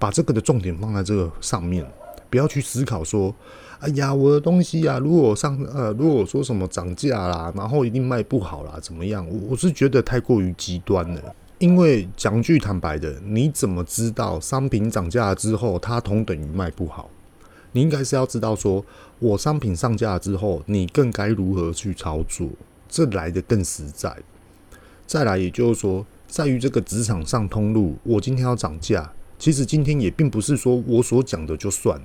[0.00, 1.86] 把这个的重点放在这个上面，
[2.28, 3.32] 不要去思考说
[3.78, 11.20] ：“哎呀，我的东西啊，如果上呃，如果说什么涨价啦，然后一定卖不好啦，怎么样？”我我是觉得太过于极端了。
[11.58, 17.10] 因为讲句坦白的，你怎么知道商品涨价之后，它同等于卖不好？
[17.72, 18.82] 你应该是要知道说，
[19.18, 22.48] 我商品上架之后，你更该如何去操作，
[22.88, 24.16] 这来得更实在。
[25.06, 31.98] 再来，也就是说，在于这个职场上通路，我今天要涨价，其实今天也并不是说我所讲的就算，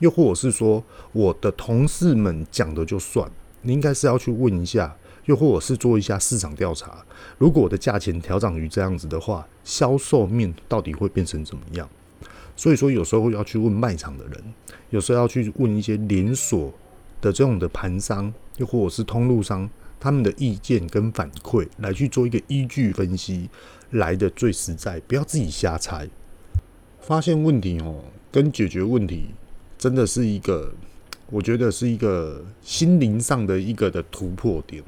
[0.00, 3.28] 又或者是说我的同事们讲的就算。
[3.62, 7.02] 你应该是要去问一下，又或者是做一下市场调查。
[7.38, 11.88] 如果我的价钱调涨于这样子的话，销售面到底会变成怎么样？
[12.54, 14.44] 所以说，有时候要去问卖场的人。
[14.90, 16.70] 有时候要去问一些连锁
[17.22, 19.66] 的这种的盘商，又或者是通路商，
[19.98, 23.48] 他们的意见跟反馈，来去做一个依据分析，
[23.92, 25.00] 来的最实在。
[25.08, 26.06] 不要自己瞎猜。
[27.02, 27.96] 发现问题哦，
[28.30, 29.26] 跟解决问题，
[29.76, 30.72] 真的是一个，
[31.28, 34.82] 我觉得是一个心灵上的一个的突破点。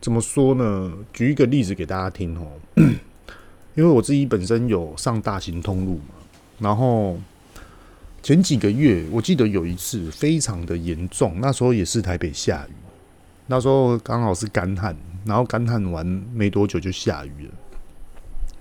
[0.00, 0.92] 怎么说呢？
[1.12, 2.46] 举一个例子给大家听哦，
[3.76, 6.14] 因为我自己本身有上大型通路嘛，
[6.58, 7.16] 然后。
[8.24, 12.72] 前几个月，我记得有一次非常的严重，那时候也是台北下雨，
[13.48, 17.52] 那时候刚好是干旱，然后干旱完没多久就下雨了。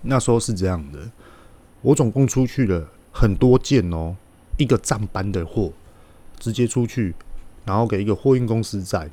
[0.01, 0.99] 那时候是这样的，
[1.81, 4.15] 我总共出去了很多件哦，
[4.57, 5.71] 一个站班的货
[6.39, 7.13] 直接出去，
[7.65, 9.09] 然后给一个货运公司载，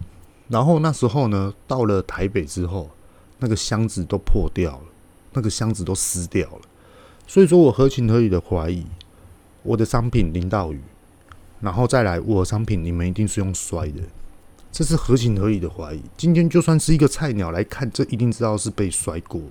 [0.49, 2.91] 然后那时候呢，到了台北之后，
[3.39, 4.85] 那个箱子都破掉了，
[5.33, 6.61] 那个箱子都湿掉了，
[7.27, 8.87] 所以说我合情合理的怀疑。
[9.65, 10.81] 我的商品淋到雨，
[11.61, 14.01] 然后再来，我的商品你们一定是用摔的，
[14.71, 16.01] 这是合情合理的怀疑。
[16.17, 19.43] 今天就算是一个菜鸟来看，这一定知道是被摔过，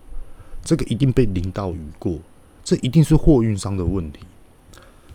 [0.64, 2.18] 这个一定被淋到雨过，
[2.68, 4.20] 这一定是货运商的问题。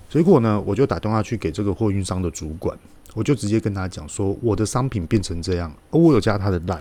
[0.09, 2.75] 结果呢，我就打电话去给这个货运商的主管，
[3.13, 6.81] 我就直接跟他讲说，我的商品变成这样，而我有加他的 line，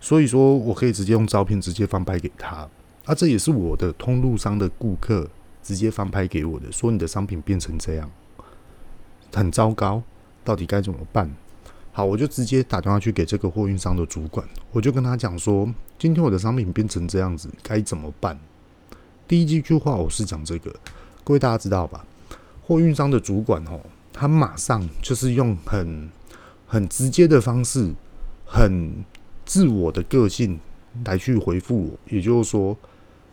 [0.00, 2.68] 所以说我可以直接用照片直接翻拍给他，
[3.04, 5.28] 啊，这也是我的通路商的顾客。
[5.62, 8.10] 直接翻拍给我的，说你的商品变成这样，
[9.32, 10.02] 很糟糕，
[10.42, 11.32] 到底该怎么办？
[11.92, 18.36] 好，我就直接打电话去给这个货运商的主管，我就跟他讲说，今天我的商品变成这样子，该怎么办？
[19.26, 20.74] 第一句话我是讲这个，
[21.24, 22.04] 各位大家知道吧？
[22.62, 23.80] 货运商的主管哦，
[24.12, 26.10] 他马上就是用很
[26.66, 27.92] 很直接的方式，
[28.44, 29.04] 很
[29.44, 30.58] 自我的个性
[31.04, 32.76] 来去回复我，也就是说。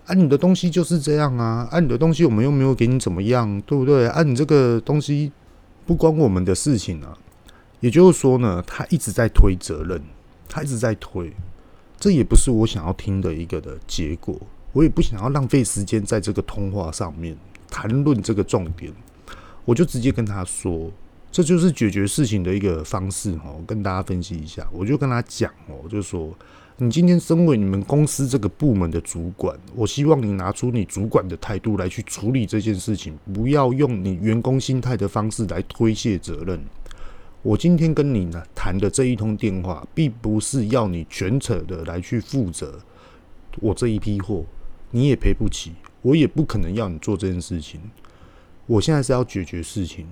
[0.06, 1.68] 啊，你的东西就是这样啊！
[1.70, 4.08] 啊，你的东西我们又没有给你怎么样，对不对？
[4.08, 5.32] 啊，你这个东西
[5.86, 7.16] 不关我们的事情啊。
[7.80, 10.02] 也就是说呢，他一直在推责任，
[10.48, 11.32] 他一直在推，
[12.00, 14.36] 这也不是我想要听的一个的结果。
[14.74, 17.36] 我也不想要浪费时间在这个通话上面
[17.70, 18.92] 谈论这个重点，
[19.66, 20.92] 我就直接跟他说，
[21.32, 23.62] 这就是解决事情的一个方式哦。
[23.68, 26.36] 跟大家分析一下，我就跟他讲哦，就说。
[26.82, 36.58] 你今天身为你们公司这个部门的主管，我希望你拿出你主管的态度来去处理这件事情，不要用你员工心态的方式来推卸责任。
[37.42, 42.80] 我今天跟你呢谈的这一通电话，并不是要你全扯的来去负责
[43.58, 44.46] 我这一批货，
[44.92, 47.80] 你也赔不起，我也不可能要你做这件事情。
[48.66, 50.08] 我现在是要解决事情，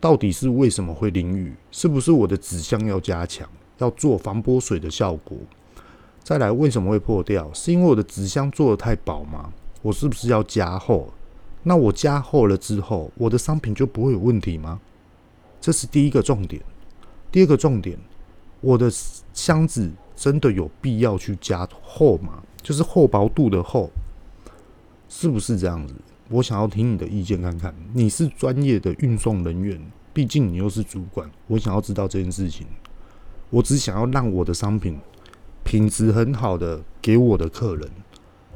[0.00, 1.54] 到底是为什么会淋雨？
[1.70, 3.48] 是不是我的纸箱要加强？
[3.78, 5.36] 要做防泼水的效果。
[6.22, 7.52] 再来，为什么会破掉？
[7.52, 9.52] 是因为我的纸箱做的太薄吗？
[9.82, 11.12] 我是不是要加厚？
[11.64, 14.80] 那我加厚了之后，我的商品就不会有问题吗？
[15.60, 16.62] 这是第一个重点。
[17.30, 17.98] 第二个重点，
[18.60, 18.90] 我的
[19.32, 22.42] 箱子真的有必要去加厚吗？
[22.62, 23.90] 就是厚薄度的厚，
[25.14, 25.94] 是不是这样子？
[26.30, 27.72] 我想要听你的意见看看。
[27.92, 29.78] 你是专业的运送人员，
[30.14, 32.66] 毕竟你又是主管，我想要知道这件事情。
[33.50, 34.98] 我只想要让我的商品
[35.62, 37.90] 品质很好的给我的客人，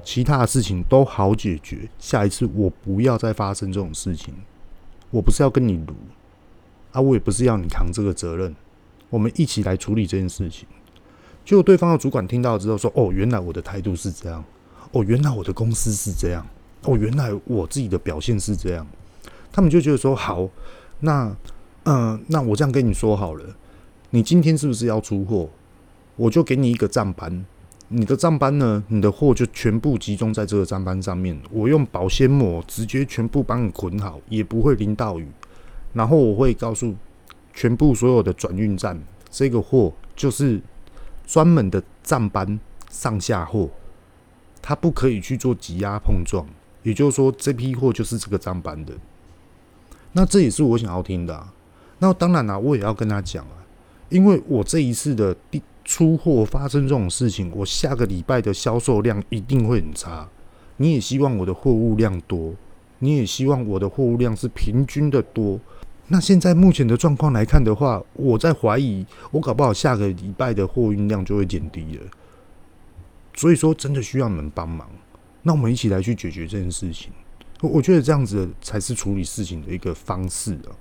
[0.03, 1.91] 其他的事情都好解决。
[1.99, 4.33] 下一次我不要再发生这种事情。
[5.11, 5.95] 我不是要跟你卢
[6.93, 8.57] 啊，我也不是要你扛这个责任。
[9.11, 10.67] 我们一起来处理这件事情。
[11.45, 14.43] 结果对方的主管听到之后说：“哦，原来我的态度是这样。
[14.97, 16.47] 哦，原来我的公司是这样。
[16.85, 18.87] 哦，原来我自己的表现是这样。”
[19.53, 20.49] 他们就觉得说：“好，
[21.01, 21.37] 那
[21.85, 23.45] 嗯、那我这样跟你说好了，
[24.11, 25.51] 你今天是不是要出货？
[26.17, 27.45] 我就给你一个账班，
[27.89, 31.39] 你的账班呢，你的货就全部集中在这个账班上面。
[31.51, 35.29] 我用保鲜膜直接全部帮你捆好，也不会淋到雨。
[35.93, 36.95] 然后我会告诉
[37.53, 38.99] 全部所有的转运站，
[39.31, 40.61] 这个货就是。”
[41.29, 43.69] 专门的账班上下货，
[44.69, 46.45] 他不可以去做挤压碰撞，
[46.83, 48.93] 也就是说，这批货就是这个账班的。
[50.11, 51.55] 那这也是我想要听的啊。
[52.01, 53.63] 那当然了，我也要跟他讲啊，
[54.09, 55.37] 因为我这一次的
[55.85, 60.29] 出货发生这种事情，我下个礼拜的销售量一定会很差。
[60.79, 62.53] 你也希望我的货物量多，
[62.99, 65.61] 你也希望我的货物量是平均的多。
[66.09, 72.05] 那现在目前的状况来看的话，我在怀疑，我搞不好下个礼拜的货运量就会减低了。
[73.37, 74.91] 所以说，真的需要你们帮忙。
[75.43, 77.13] 那我们一起来去解决这件事情。
[77.61, 80.75] 我我觉得这样子才是处理事情的一个方式啊。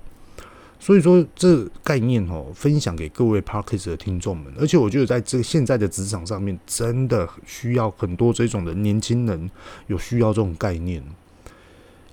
[0.78, 4.52] 所以说，这概念哦，分享给各位 Podcast 的听众们。
[4.58, 9.50] 而且，我觉得在这个现在的职场上面，真的需要很多这种的年轻人
[9.86, 11.02] 有需要这种概念。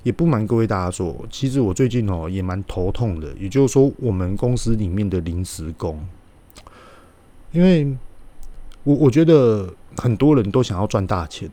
[0.03, 3.33] 也不瞒各位大家说，其实我最近哦也蛮头痛的。
[3.37, 6.05] 也就是说，我们公司里面的临时工，
[7.51, 7.85] 因为
[8.83, 11.49] 我我觉得很多人都想要赚大钱，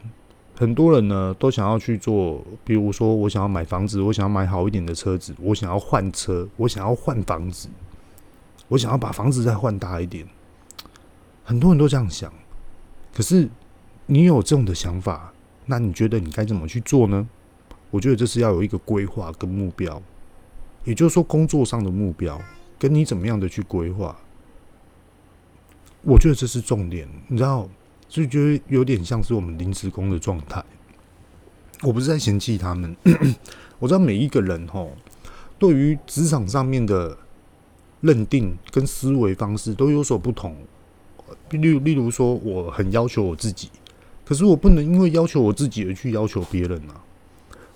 [0.56, 7.68] 很多人呢都想要去做，比如说我想要买房子，我想要买好一点的车子，我想要换车，我想要换房子，
[8.68, 10.26] 我想要把房子再换大一点。
[11.44, 12.32] 很多人都这样想，
[13.12, 13.48] 可是
[14.06, 15.32] 你有这种的想法，
[15.66, 17.28] 那你觉得你该怎么去做呢？
[17.90, 20.00] 我觉得这是要有一个规划跟目标，
[20.84, 22.40] 也就是说工作上的目标
[22.78, 24.16] 跟你怎么样的去规划，
[26.02, 27.08] 我觉得这是重点。
[27.26, 27.68] 你知道，
[28.10, 30.62] 所以觉得有点像是我们临时工的状态。
[31.82, 32.94] 我不是在嫌弃他们，
[33.78, 34.88] 我知道每一个人齁，
[35.58, 37.16] 对于职场上面的
[38.00, 40.56] 认定跟思维方式都有所不同。
[41.50, 43.70] 例，例如说，我很要求我自己，
[44.24, 47.00] 可是我不能因为要求我自己而去要求别人啊。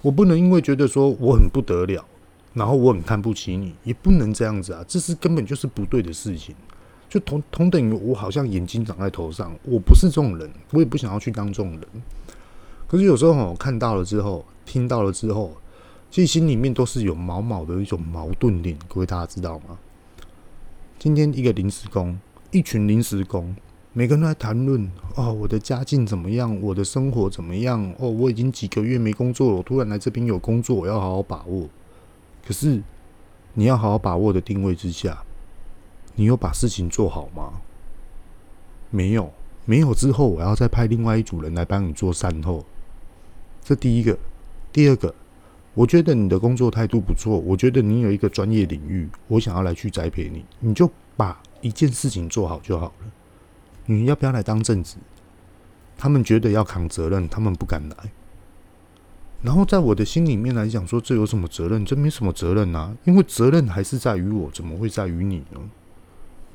[0.03, 2.05] 我不能因为觉得说我很不得了，
[2.53, 4.85] 然后我很看不起你，也不能这样子啊！
[4.87, 6.55] 这是根本就是不对的事情，
[7.15, 11.81] 就同同等于我好像眼睛长在头上，我不是这种人，我也不想要去当这种人。
[12.89, 15.53] 可是有时候我看到了之后，听到了之后，
[16.11, 19.79] 其实心里面都是有毛毛的一种矛盾点，各位大家知道吗？
[20.99, 22.19] 今天一个临时工，
[22.51, 23.55] 一群临时工。
[23.93, 26.61] 每个人都在谈论哦，我的家境怎么样？
[26.61, 27.95] 我的生活怎么样？
[28.01, 31.69] 哦，我已经几个月没工作了，我突然来这边有工作，我要好好把握。
[32.45, 32.83] 可是，
[33.53, 35.23] 你要好好把握的定位之下，
[36.17, 37.61] 你有把事情做好吗？
[38.91, 39.33] 没有，
[39.65, 42.65] 没有之后，我要再派另外一组人来帮你做善后。
[43.63, 44.17] 这第一个，
[44.73, 45.15] 第二个，
[45.75, 53.11] 我觉得你的工作态度不错，我觉得你有一个专业领域，我想要来去栽培你，你就把一件事情做好就好了。
[53.87, 54.97] 你要不要来当正职？
[55.97, 57.97] 他们觉得要扛责任，他们不敢来。
[59.43, 61.85] 然后在我的心里面来讲，说这有什么责任？
[61.85, 65.61] 这没什么责任啊，因为责任还是在于我，怎么会在于你呢？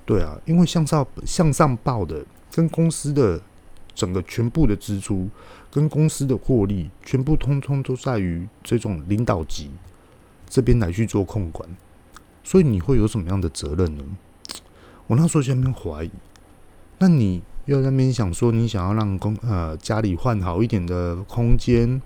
[0.10, 3.40] 对啊，因为向上向上报的，跟公司的
[3.94, 5.30] 整个全部的支出，
[5.70, 9.70] 跟公司的获利，全部通通都在于这种领导级
[10.48, 11.70] 这边来去做控管。
[12.44, 14.04] 所以你会有什么样的责任呢？
[15.06, 16.10] 我那时候就在那边怀疑。
[16.98, 22.02] 那你又在那边想说，你想要让公呃家里换好一点的空间，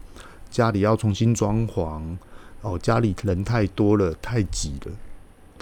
[0.49, 2.17] 家里要重新装潢
[2.59, 4.91] 哦，家里人太多了，太挤了。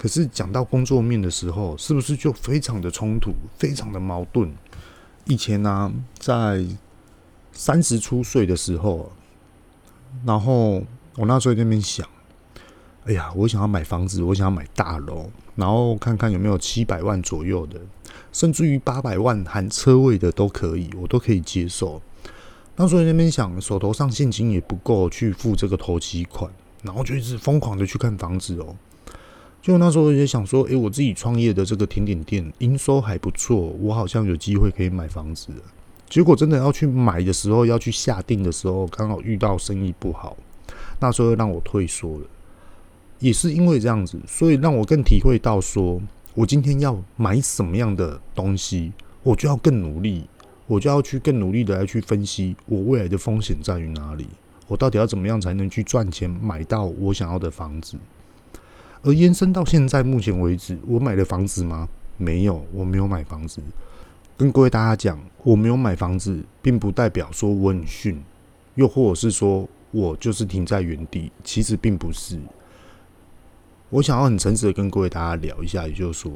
[0.02, 4.52] 可是讲到工作面的时候，是不是就非常的冲突，非常的矛盾？
[5.26, 6.66] 以前呢、在
[7.52, 9.12] 三十出岁的时候，
[10.26, 10.82] 然后
[11.14, 12.04] 我那时候在那边想，
[13.04, 17.80] 哎呀，我想要买房子，我想要买大楼，然后看看有没有七百万左右的，
[18.32, 22.02] 甚至于八百万含车位的都可以，我都可以接受。
[22.74, 26.50] 那时候那边想，手头上现金也不够去付这个头期款，
[26.82, 28.74] 然后就一直疯狂的去看房子哦。
[29.62, 35.52] 就那时候也想说，诶，我自己创业的这个甜点店营收还不错，我好像有机会可以买房子。
[36.10, 40.36] 结果真的要去买的时候，要去下定的时候，刚好遇到生意不好，
[40.98, 42.26] 那时候让我退缩了。
[43.20, 46.02] 也是因为这样子，所以让我更体会到说，
[46.34, 48.92] 我今天要买什么样的东西，
[49.22, 50.26] 我就要更努力，
[50.66, 54.26] 我就要去更努力的来去分析我未来的风险在于哪里，
[54.66, 57.96] 我到底要怎么样才能去赚钱买到我想要的房子。
[59.04, 61.88] 而延伸到现在目前为止，我买了房子吗？
[62.16, 63.60] 没有，我没有买房子。
[64.36, 68.22] 跟各位大家讲，我没有买房子，并不代表说我很逊，
[68.76, 71.32] 又或者是说我就是停在原地。
[71.42, 72.38] 其实并不是。
[73.90, 76.32] 我想要很诚实的跟各位大家聊一下，也就是说，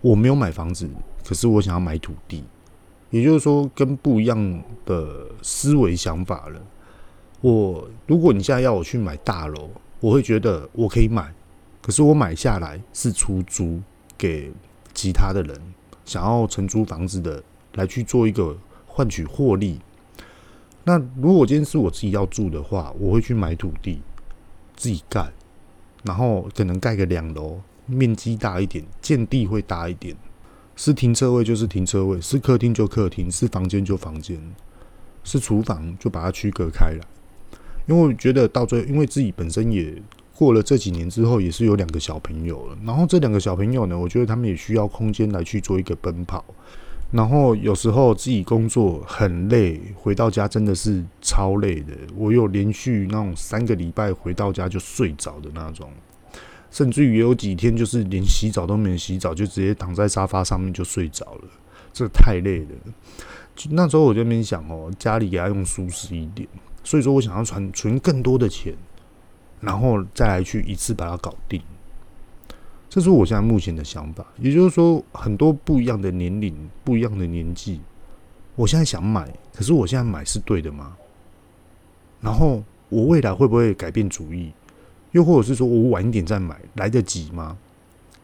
[0.00, 0.88] 我没有买房子，
[1.22, 2.42] 可是我想要买土地。
[3.10, 6.60] 也就是说，跟不一样的思维想法了。
[7.42, 9.68] 我如果你现在要我去买大楼，
[10.00, 11.30] 我会觉得我可以买。
[11.82, 13.82] 可是我买下来是出租
[14.16, 14.52] 给
[14.94, 15.60] 其他的人，
[16.04, 17.42] 想要承租房子的
[17.74, 18.56] 来去做一个
[18.86, 19.80] 换取获利。
[20.84, 24.00] 那如果今天是我自己要住的话，我会去买土地
[24.76, 25.32] 自己盖，
[26.04, 30.16] 然后可能盖个两楼，面积大一点，建地会大一点。
[30.76, 34.40] 是停车位就是停车位，是客厅就客厅，是房间就房间，
[35.24, 37.00] 是厨房就把它区隔开来。
[37.88, 40.00] 因为我觉得到最后，因为自己本身也。
[40.42, 42.76] 过了这几年之后，也是有两个小朋友了。
[42.84, 46.44] 然后这两个小朋友呢，我觉得他们也需要空间来去做一个奔跑。
[47.12, 51.94] 然后有时候自己工作很累，回到家真的是超累的。
[52.16, 55.88] 我有连续那种三个礼拜回到家就睡着的那种，
[56.72, 61.44] 甚至于有几天就是连洗澡都没洗澡，就直接躺在沙发上面就睡着了。
[61.92, 62.66] 这太累了。
[63.70, 66.48] 那时候我就没想哦，家里给他用舒适一点，
[66.82, 68.74] 所以说我想要存存更多的钱。
[69.62, 71.62] 然后再来去一次把它搞定，
[72.90, 74.26] 这是我现在目前的想法。
[74.38, 77.80] 也就是说，很多不一样的年龄、不一样的年纪，
[78.56, 80.96] 我现在想买，可是我现在买是对的吗？
[82.20, 84.52] 然后我未来会不会改变主意？
[85.12, 87.56] 又或者是说我晚一点再买，来得及吗？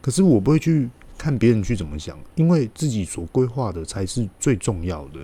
[0.01, 5.19] 可是我不会去看别人去怎么想，因为自己所规划的才是最重要的。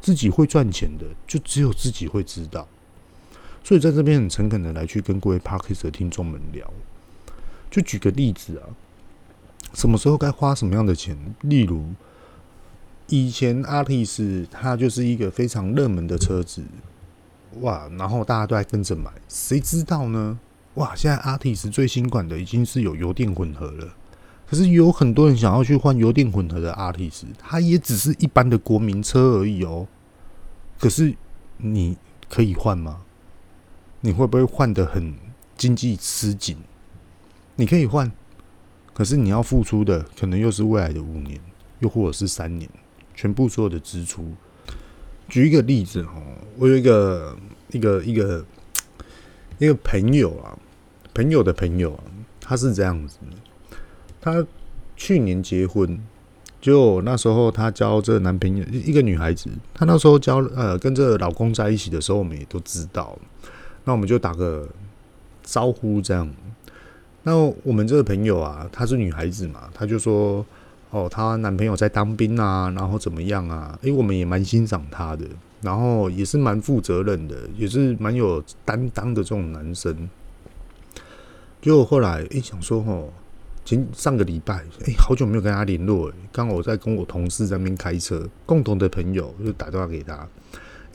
[0.00, 2.68] 自己会赚钱的，就只有自己会知道。
[3.64, 6.70] 所以在这边很诚恳的来去跟各位 p a r k e s 的听众们聊，
[7.70, 8.68] 就举个例子啊，
[9.72, 11.16] 什么时候该花什么样的钱？
[11.40, 11.86] 例如，
[13.08, 16.62] 以前 Artis 它就是一个非常热门的车子，
[17.60, 20.38] 哇，然后大家都在跟着买，谁知道呢？
[20.74, 23.94] 哇，现在 Artis 最新款的已经是有油电混合了，
[24.46, 29.88] 可是有很多人想要去换油电混合的 Artis，它也只是一般的国民车而已哦。
[30.78, 31.14] 可是
[31.56, 31.96] 你
[32.28, 33.00] 可以换吗？
[34.04, 35.14] 你会不会换得很
[35.56, 36.58] 经济吃紧？
[37.56, 38.12] 你可以换，
[38.92, 41.40] 可是你要付出的可能又是未来的五年，
[41.78, 42.68] 又或者是三年，
[43.14, 44.30] 全部所有的支出。
[45.26, 46.22] 举一个例子哦，
[46.58, 47.34] 我有一个
[47.70, 48.44] 一个一个
[49.56, 50.52] 一个朋友啊，
[51.14, 52.04] 朋友的朋友啊，
[52.42, 53.76] 他是这样子的，
[54.20, 54.46] 他
[54.98, 55.98] 去年结婚，
[56.60, 63.18] 就那时候他交这个男朋友一个女孩子，他那时候交呃跟这个老公在一起的时候，我们也都知道。
[63.84, 64.68] 那我们就打个
[65.42, 66.28] 招呼，这样。
[67.22, 70.44] 那我们这个朋友啊，她是女孩子嘛，她就说
[70.90, 75.24] ：“哦，她男朋友在当兵啊，然后怎么样啊？”诶，我们也蛮欣赏她的，
[75.62, 80.08] 然后也是蛮负责任的，也是蛮有担当的这种男生。
[81.62, 83.08] 就后来诶，想说哦，
[83.64, 90.28] 前上个礼拜诶，好久没有跟他联络，刚好我在跟我同事在那边开车，共同的朋友就打电话给他。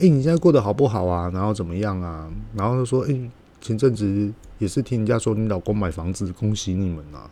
[0.00, 1.30] 哎、你现在过得好不好啊？
[1.34, 2.26] 然后怎么样啊？
[2.54, 3.30] 然后他说：“哎、
[3.60, 7.28] 前阵子也是听人家说你老公买房子，恭喜你们啊。”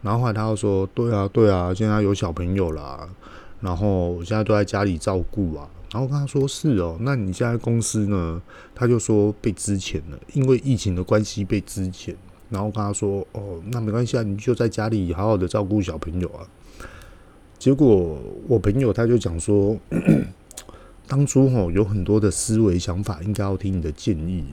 [0.00, 3.08] 然后后来他又说：“对啊，对啊，现在有小朋友啦，
[3.60, 8.40] 然后我现在都在家里照顾啊。”然后跟他说：“是哦，那你现在公司呢？”
[8.76, 12.14] 他就说被支遣了，因为疫情的关系被支遣。
[12.48, 16.46] 然后跟他说：“哦，那没关系啊，你就在家里好好的照顾小朋友啊。”
[17.58, 19.76] 结果我朋友他就讲说。
[21.06, 24.44] 当初吼有很多的思维想法，应该要听你的建议，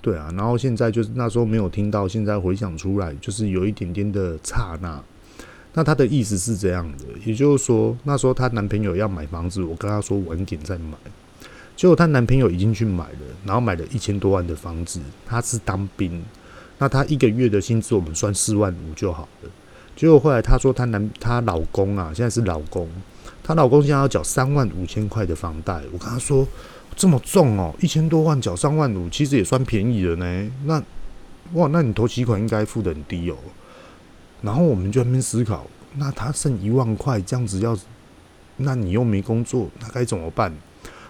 [0.00, 0.32] 对啊。
[0.36, 5.02] 然后现在就是那时候没有听到，现在回想出来，就是有一点点的刹那。
[5.74, 10.96] 那他的意思是这样的，也就是说那时候她男朋友要买房子，我跟她说晚点再买。
[11.76, 15.00] 结果她男朋友已经去买了，然后买了一千多万的房子。
[15.26, 16.24] 他是当兵，
[16.78, 19.50] 那他一个月的薪资我们算四万五就好了。
[19.94, 22.88] 结果后来她说她男她老公啊，现在是老公，
[23.48, 25.80] 她老公现在要缴三万五千块的房贷。
[25.90, 26.46] 我跟她说
[26.94, 30.50] 这么重哦，一千多万缴三万五，其实也算便宜了呢。
[30.66, 30.82] 那
[31.54, 33.36] 哇，那你头期款应该付得很低哦。
[34.42, 37.74] 然后我们就在那边思考，那他剩一万块这样子要，
[38.58, 40.52] 那你又没工作，那该怎么办？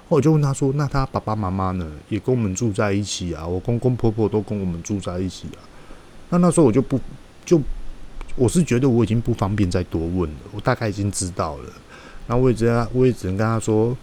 [0.07, 1.91] 我就问他说：“那他爸爸妈妈呢？
[2.09, 3.45] 也跟我们住在一起啊？
[3.45, 5.61] 我公公婆婆都跟我们住在一起啊？”
[6.31, 7.01] 那那时候我就不
[7.45, 7.61] 就
[8.37, 11.73] 我是觉得我已经不方便再多问了，我大概已经知道了。
[12.29, 13.97] 那我也只能我也只能跟他说：“，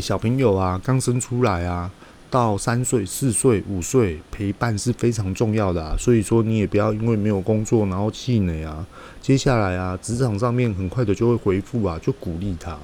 [0.00, 1.90] 小朋友啊，刚生出来啊。”
[2.30, 5.94] 到三岁、四岁、五岁，陪伴是非常重要的啊。
[5.98, 8.86] 所以说，你也不要因为没有工作然后气馁啊。
[9.20, 12.78] 接下来啊，职场上面很快的就会回复啊，就鼓励他。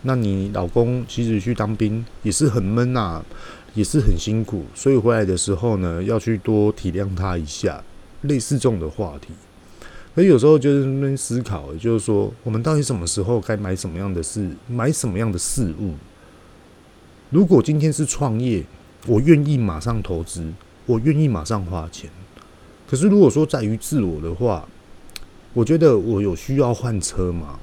[0.00, 3.22] 那你老公其实去当兵也是很闷呐，
[3.74, 7.84] 也是很辛苦，所以回来的时候呢，要去多体谅他一下。
[8.22, 9.34] 类似这种的话题，
[10.14, 15.94] 可有时候就是那边思考，就是说，我们到底什么时候该买什么样的事，买什么样的事物？
[17.30, 18.64] 如果今天是创业，
[19.06, 20.52] 我愿意马上投资，
[20.84, 22.10] 我愿意马上花钱。
[22.88, 24.68] 可是如果说在于自我的话，
[25.54, 27.58] 我觉得我有需要换车吗？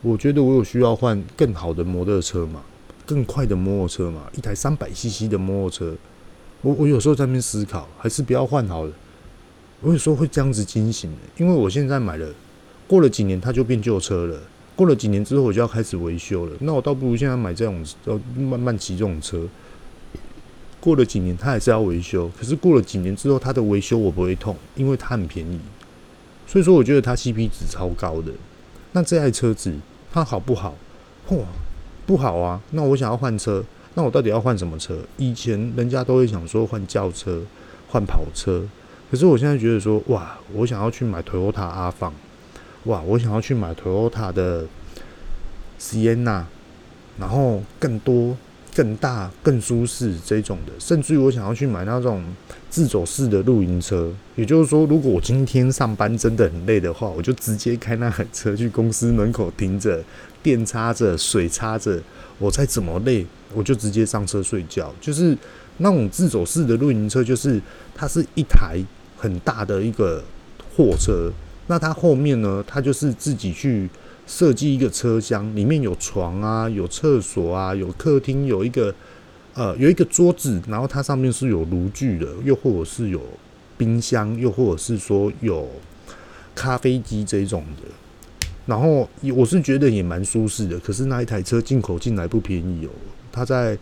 [0.00, 2.62] 我觉得我有需要换更好的摩托车吗？
[3.04, 4.22] 更快的摩托车吗？
[4.34, 5.94] 一台三百 CC 的摩托车，
[6.62, 8.92] 我我有时候在那边思考，还是不要换好了。
[9.80, 12.28] 我有时候会这样子惊醒的，因为我现在买了，
[12.86, 14.40] 过了几年它就变旧车了。
[14.76, 16.52] 过了几年之后，我就要开始维修了。
[16.60, 19.46] 那我倒不如现在买这种，呃，慢慢骑这种车。
[20.80, 22.30] 过了几年，它还是要维修。
[22.38, 25.60] 可是过了几年之后，它的维修我不会痛，因为它很便宜。
[26.46, 28.32] 所以说，我觉得它 CP 值超高的。
[28.92, 29.72] 那这台车子
[30.12, 30.74] 它好不好？
[31.28, 31.42] 嚯，
[32.04, 32.60] 不好啊！
[32.72, 33.64] 那我想要换车，
[33.94, 34.98] 那我到底要换什么车？
[35.16, 37.42] 以前人家都会想说换轿车、
[37.88, 38.62] 换跑车，
[39.14, 42.12] 可是我现在觉得说，哇，我想要去买 Toyota 阿放。
[42.86, 43.00] 哇！
[43.02, 44.66] 我想要去买 Toyota 的
[45.80, 46.42] Sienna，
[47.16, 48.36] 然后更多、
[48.74, 52.24] 更大、更舒适这种的，甚至于我想要去买那种
[52.68, 54.12] 自走式的露营车。
[54.34, 60.02] 也就是说，如果我今天上班真的很累的话，我就直接开那台车去公司门口停着，
[60.42, 62.02] 电插着，水插着，
[62.40, 64.92] 我再怎么累，我就直接上车睡觉。
[65.00, 65.38] 就是
[65.78, 67.60] 那种自走式的露营车，就是
[67.94, 68.78] 它是一台
[69.24, 70.22] 很大的一个
[70.76, 71.32] 货车。
[71.66, 72.62] 那它后面呢？
[72.66, 73.88] 它就是自己去
[74.26, 78.94] 设计一个车厢，里面有床啊，有厕所啊，有客厅，有一个
[79.54, 83.18] 呃，有一个桌子，然后它上面是有炉具的，又或者是有
[83.78, 85.66] 冰箱，又或者是说有
[86.54, 87.88] 咖啡机这种的。
[88.66, 90.78] 然后我是觉得也蛮舒适的。
[90.80, 92.90] 可是那一台车进口进来不便宜哦，
[93.32, 93.78] 它在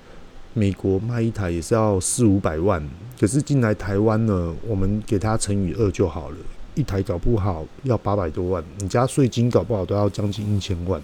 [0.54, 2.82] 美国卖一台也是要四五百万，
[3.18, 6.36] 可是进来台湾呢，我们给它乘以二就好了。
[6.74, 10.98] 一台搞不好要八百多万，你加税金搞不好都要将近一千万，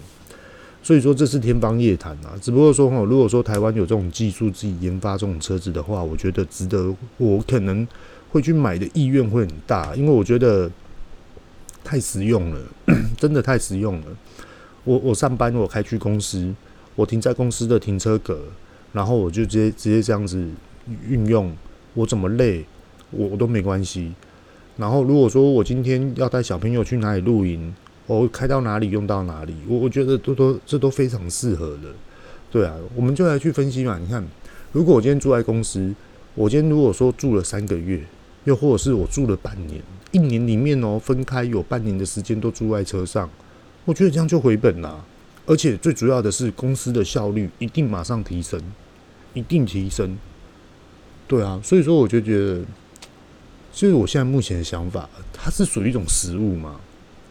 [0.81, 2.33] 所以说这是天方夜谭啊！
[2.41, 7.87] 只不过说哈，如果说台湾有这种技术自己研发这种车子的话，我觉得值得，我可能
[8.31, 10.69] 会去买的意愿会很大，因为我觉得
[11.83, 12.61] 太实用了，
[13.15, 14.07] 真的太实用了。
[14.83, 16.51] 我我上班我开去公司，
[16.95, 18.39] 我停在公司的停车格，
[18.91, 20.43] 然后我就直接直接这样子
[21.07, 21.55] 运用，
[21.93, 22.65] 我怎么累
[23.11, 24.13] 我我都没关系。
[24.77, 27.73] 然后，如果说我今天要带小朋友去哪里露营，
[28.07, 31.89] 我开到哪里用到哪里，我我觉得都都这都非常适合的，
[32.49, 33.99] 对啊，我们就来去分析嘛。
[33.99, 34.25] 你看，
[34.71, 35.93] 如果我今天住在公司，
[36.33, 38.01] 我今天如果说住了三个月，
[38.45, 39.81] 又或者是我住了半年，
[40.11, 43.29] 一年里面哦分开有半年的时间都住在车上，
[43.83, 45.03] 我觉得这样就回本啦。
[45.45, 48.61] 而且最主要的是，公司的效率一定马上提升，
[49.33, 50.17] 一定提升。
[51.27, 52.61] 对啊，所以说我就觉得。
[53.71, 56.81] 就是我现在目前的想法，它是属于一种实物嘛？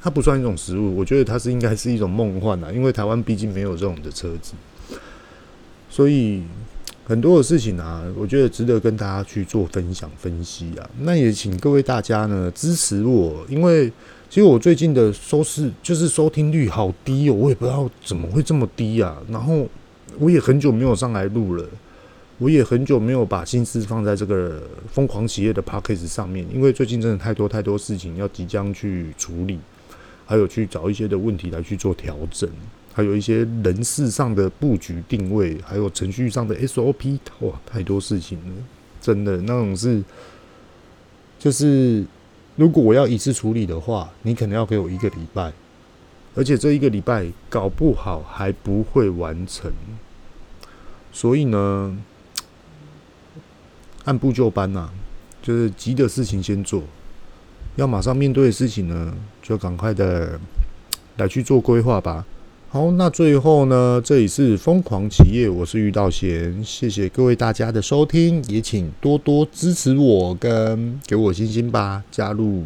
[0.00, 4.54] 它不算一种实物，我觉得它是应该是一种梦幻啊，因为台湾毕竟没有这种的车子，
[5.90, 6.44] 所以
[7.04, 10.88] 很多的事情啊，我觉得值得跟大家去做分享分析啊。
[11.00, 13.88] 那也请各位大家呢支持我，因为
[14.30, 19.20] 其实我最近的收视就是收听率好低哦，我也不知道怎么会这么低啊。
[19.28, 19.66] 然后
[20.18, 21.68] 我也很久没有上来录了。
[22.38, 29.58] 我也很久没有把心思放在这个疯狂企业的 Podcast 上面，因为最近真的太多太多事情要即将去处理，
[30.24, 32.48] 还有去找一些的问题来去做调整，
[32.92, 38.54] 还有一些人事上的布局定位，还有程序上的 SOP，哇，太多事情了，
[39.00, 40.00] 真的那种是，
[41.40, 42.04] 就是
[42.54, 45.52] 如果我要一次处理的话，你可能要给我一个礼拜，
[46.36, 49.72] 而且这一个礼拜搞不好还不会完成，
[51.10, 51.98] 所以呢。
[54.08, 54.88] 按部就班呐、
[55.42, 56.82] 就是急的事情先做，
[57.76, 60.40] 要马上面对的事情呢，就赶快的
[61.18, 62.24] 来去做规划吧。
[62.70, 72.02] 好，那最后呢，这里是疯狂企业，我是玉道贤，谢谢各位大家的收听，也请多多支持我跟给我星星吧。
[72.10, 72.64] 加入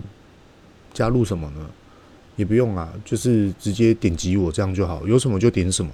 [0.94, 1.66] 加入什么呢？
[2.36, 5.90] 也不用啊，就是直接点击我这样就好，有什么就点什么，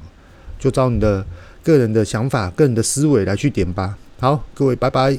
[0.59, 1.24] 就照你的
[1.62, 3.96] 个人的想法、个人的思维来去点吧。
[4.20, 5.18] 好，各位，拜拜。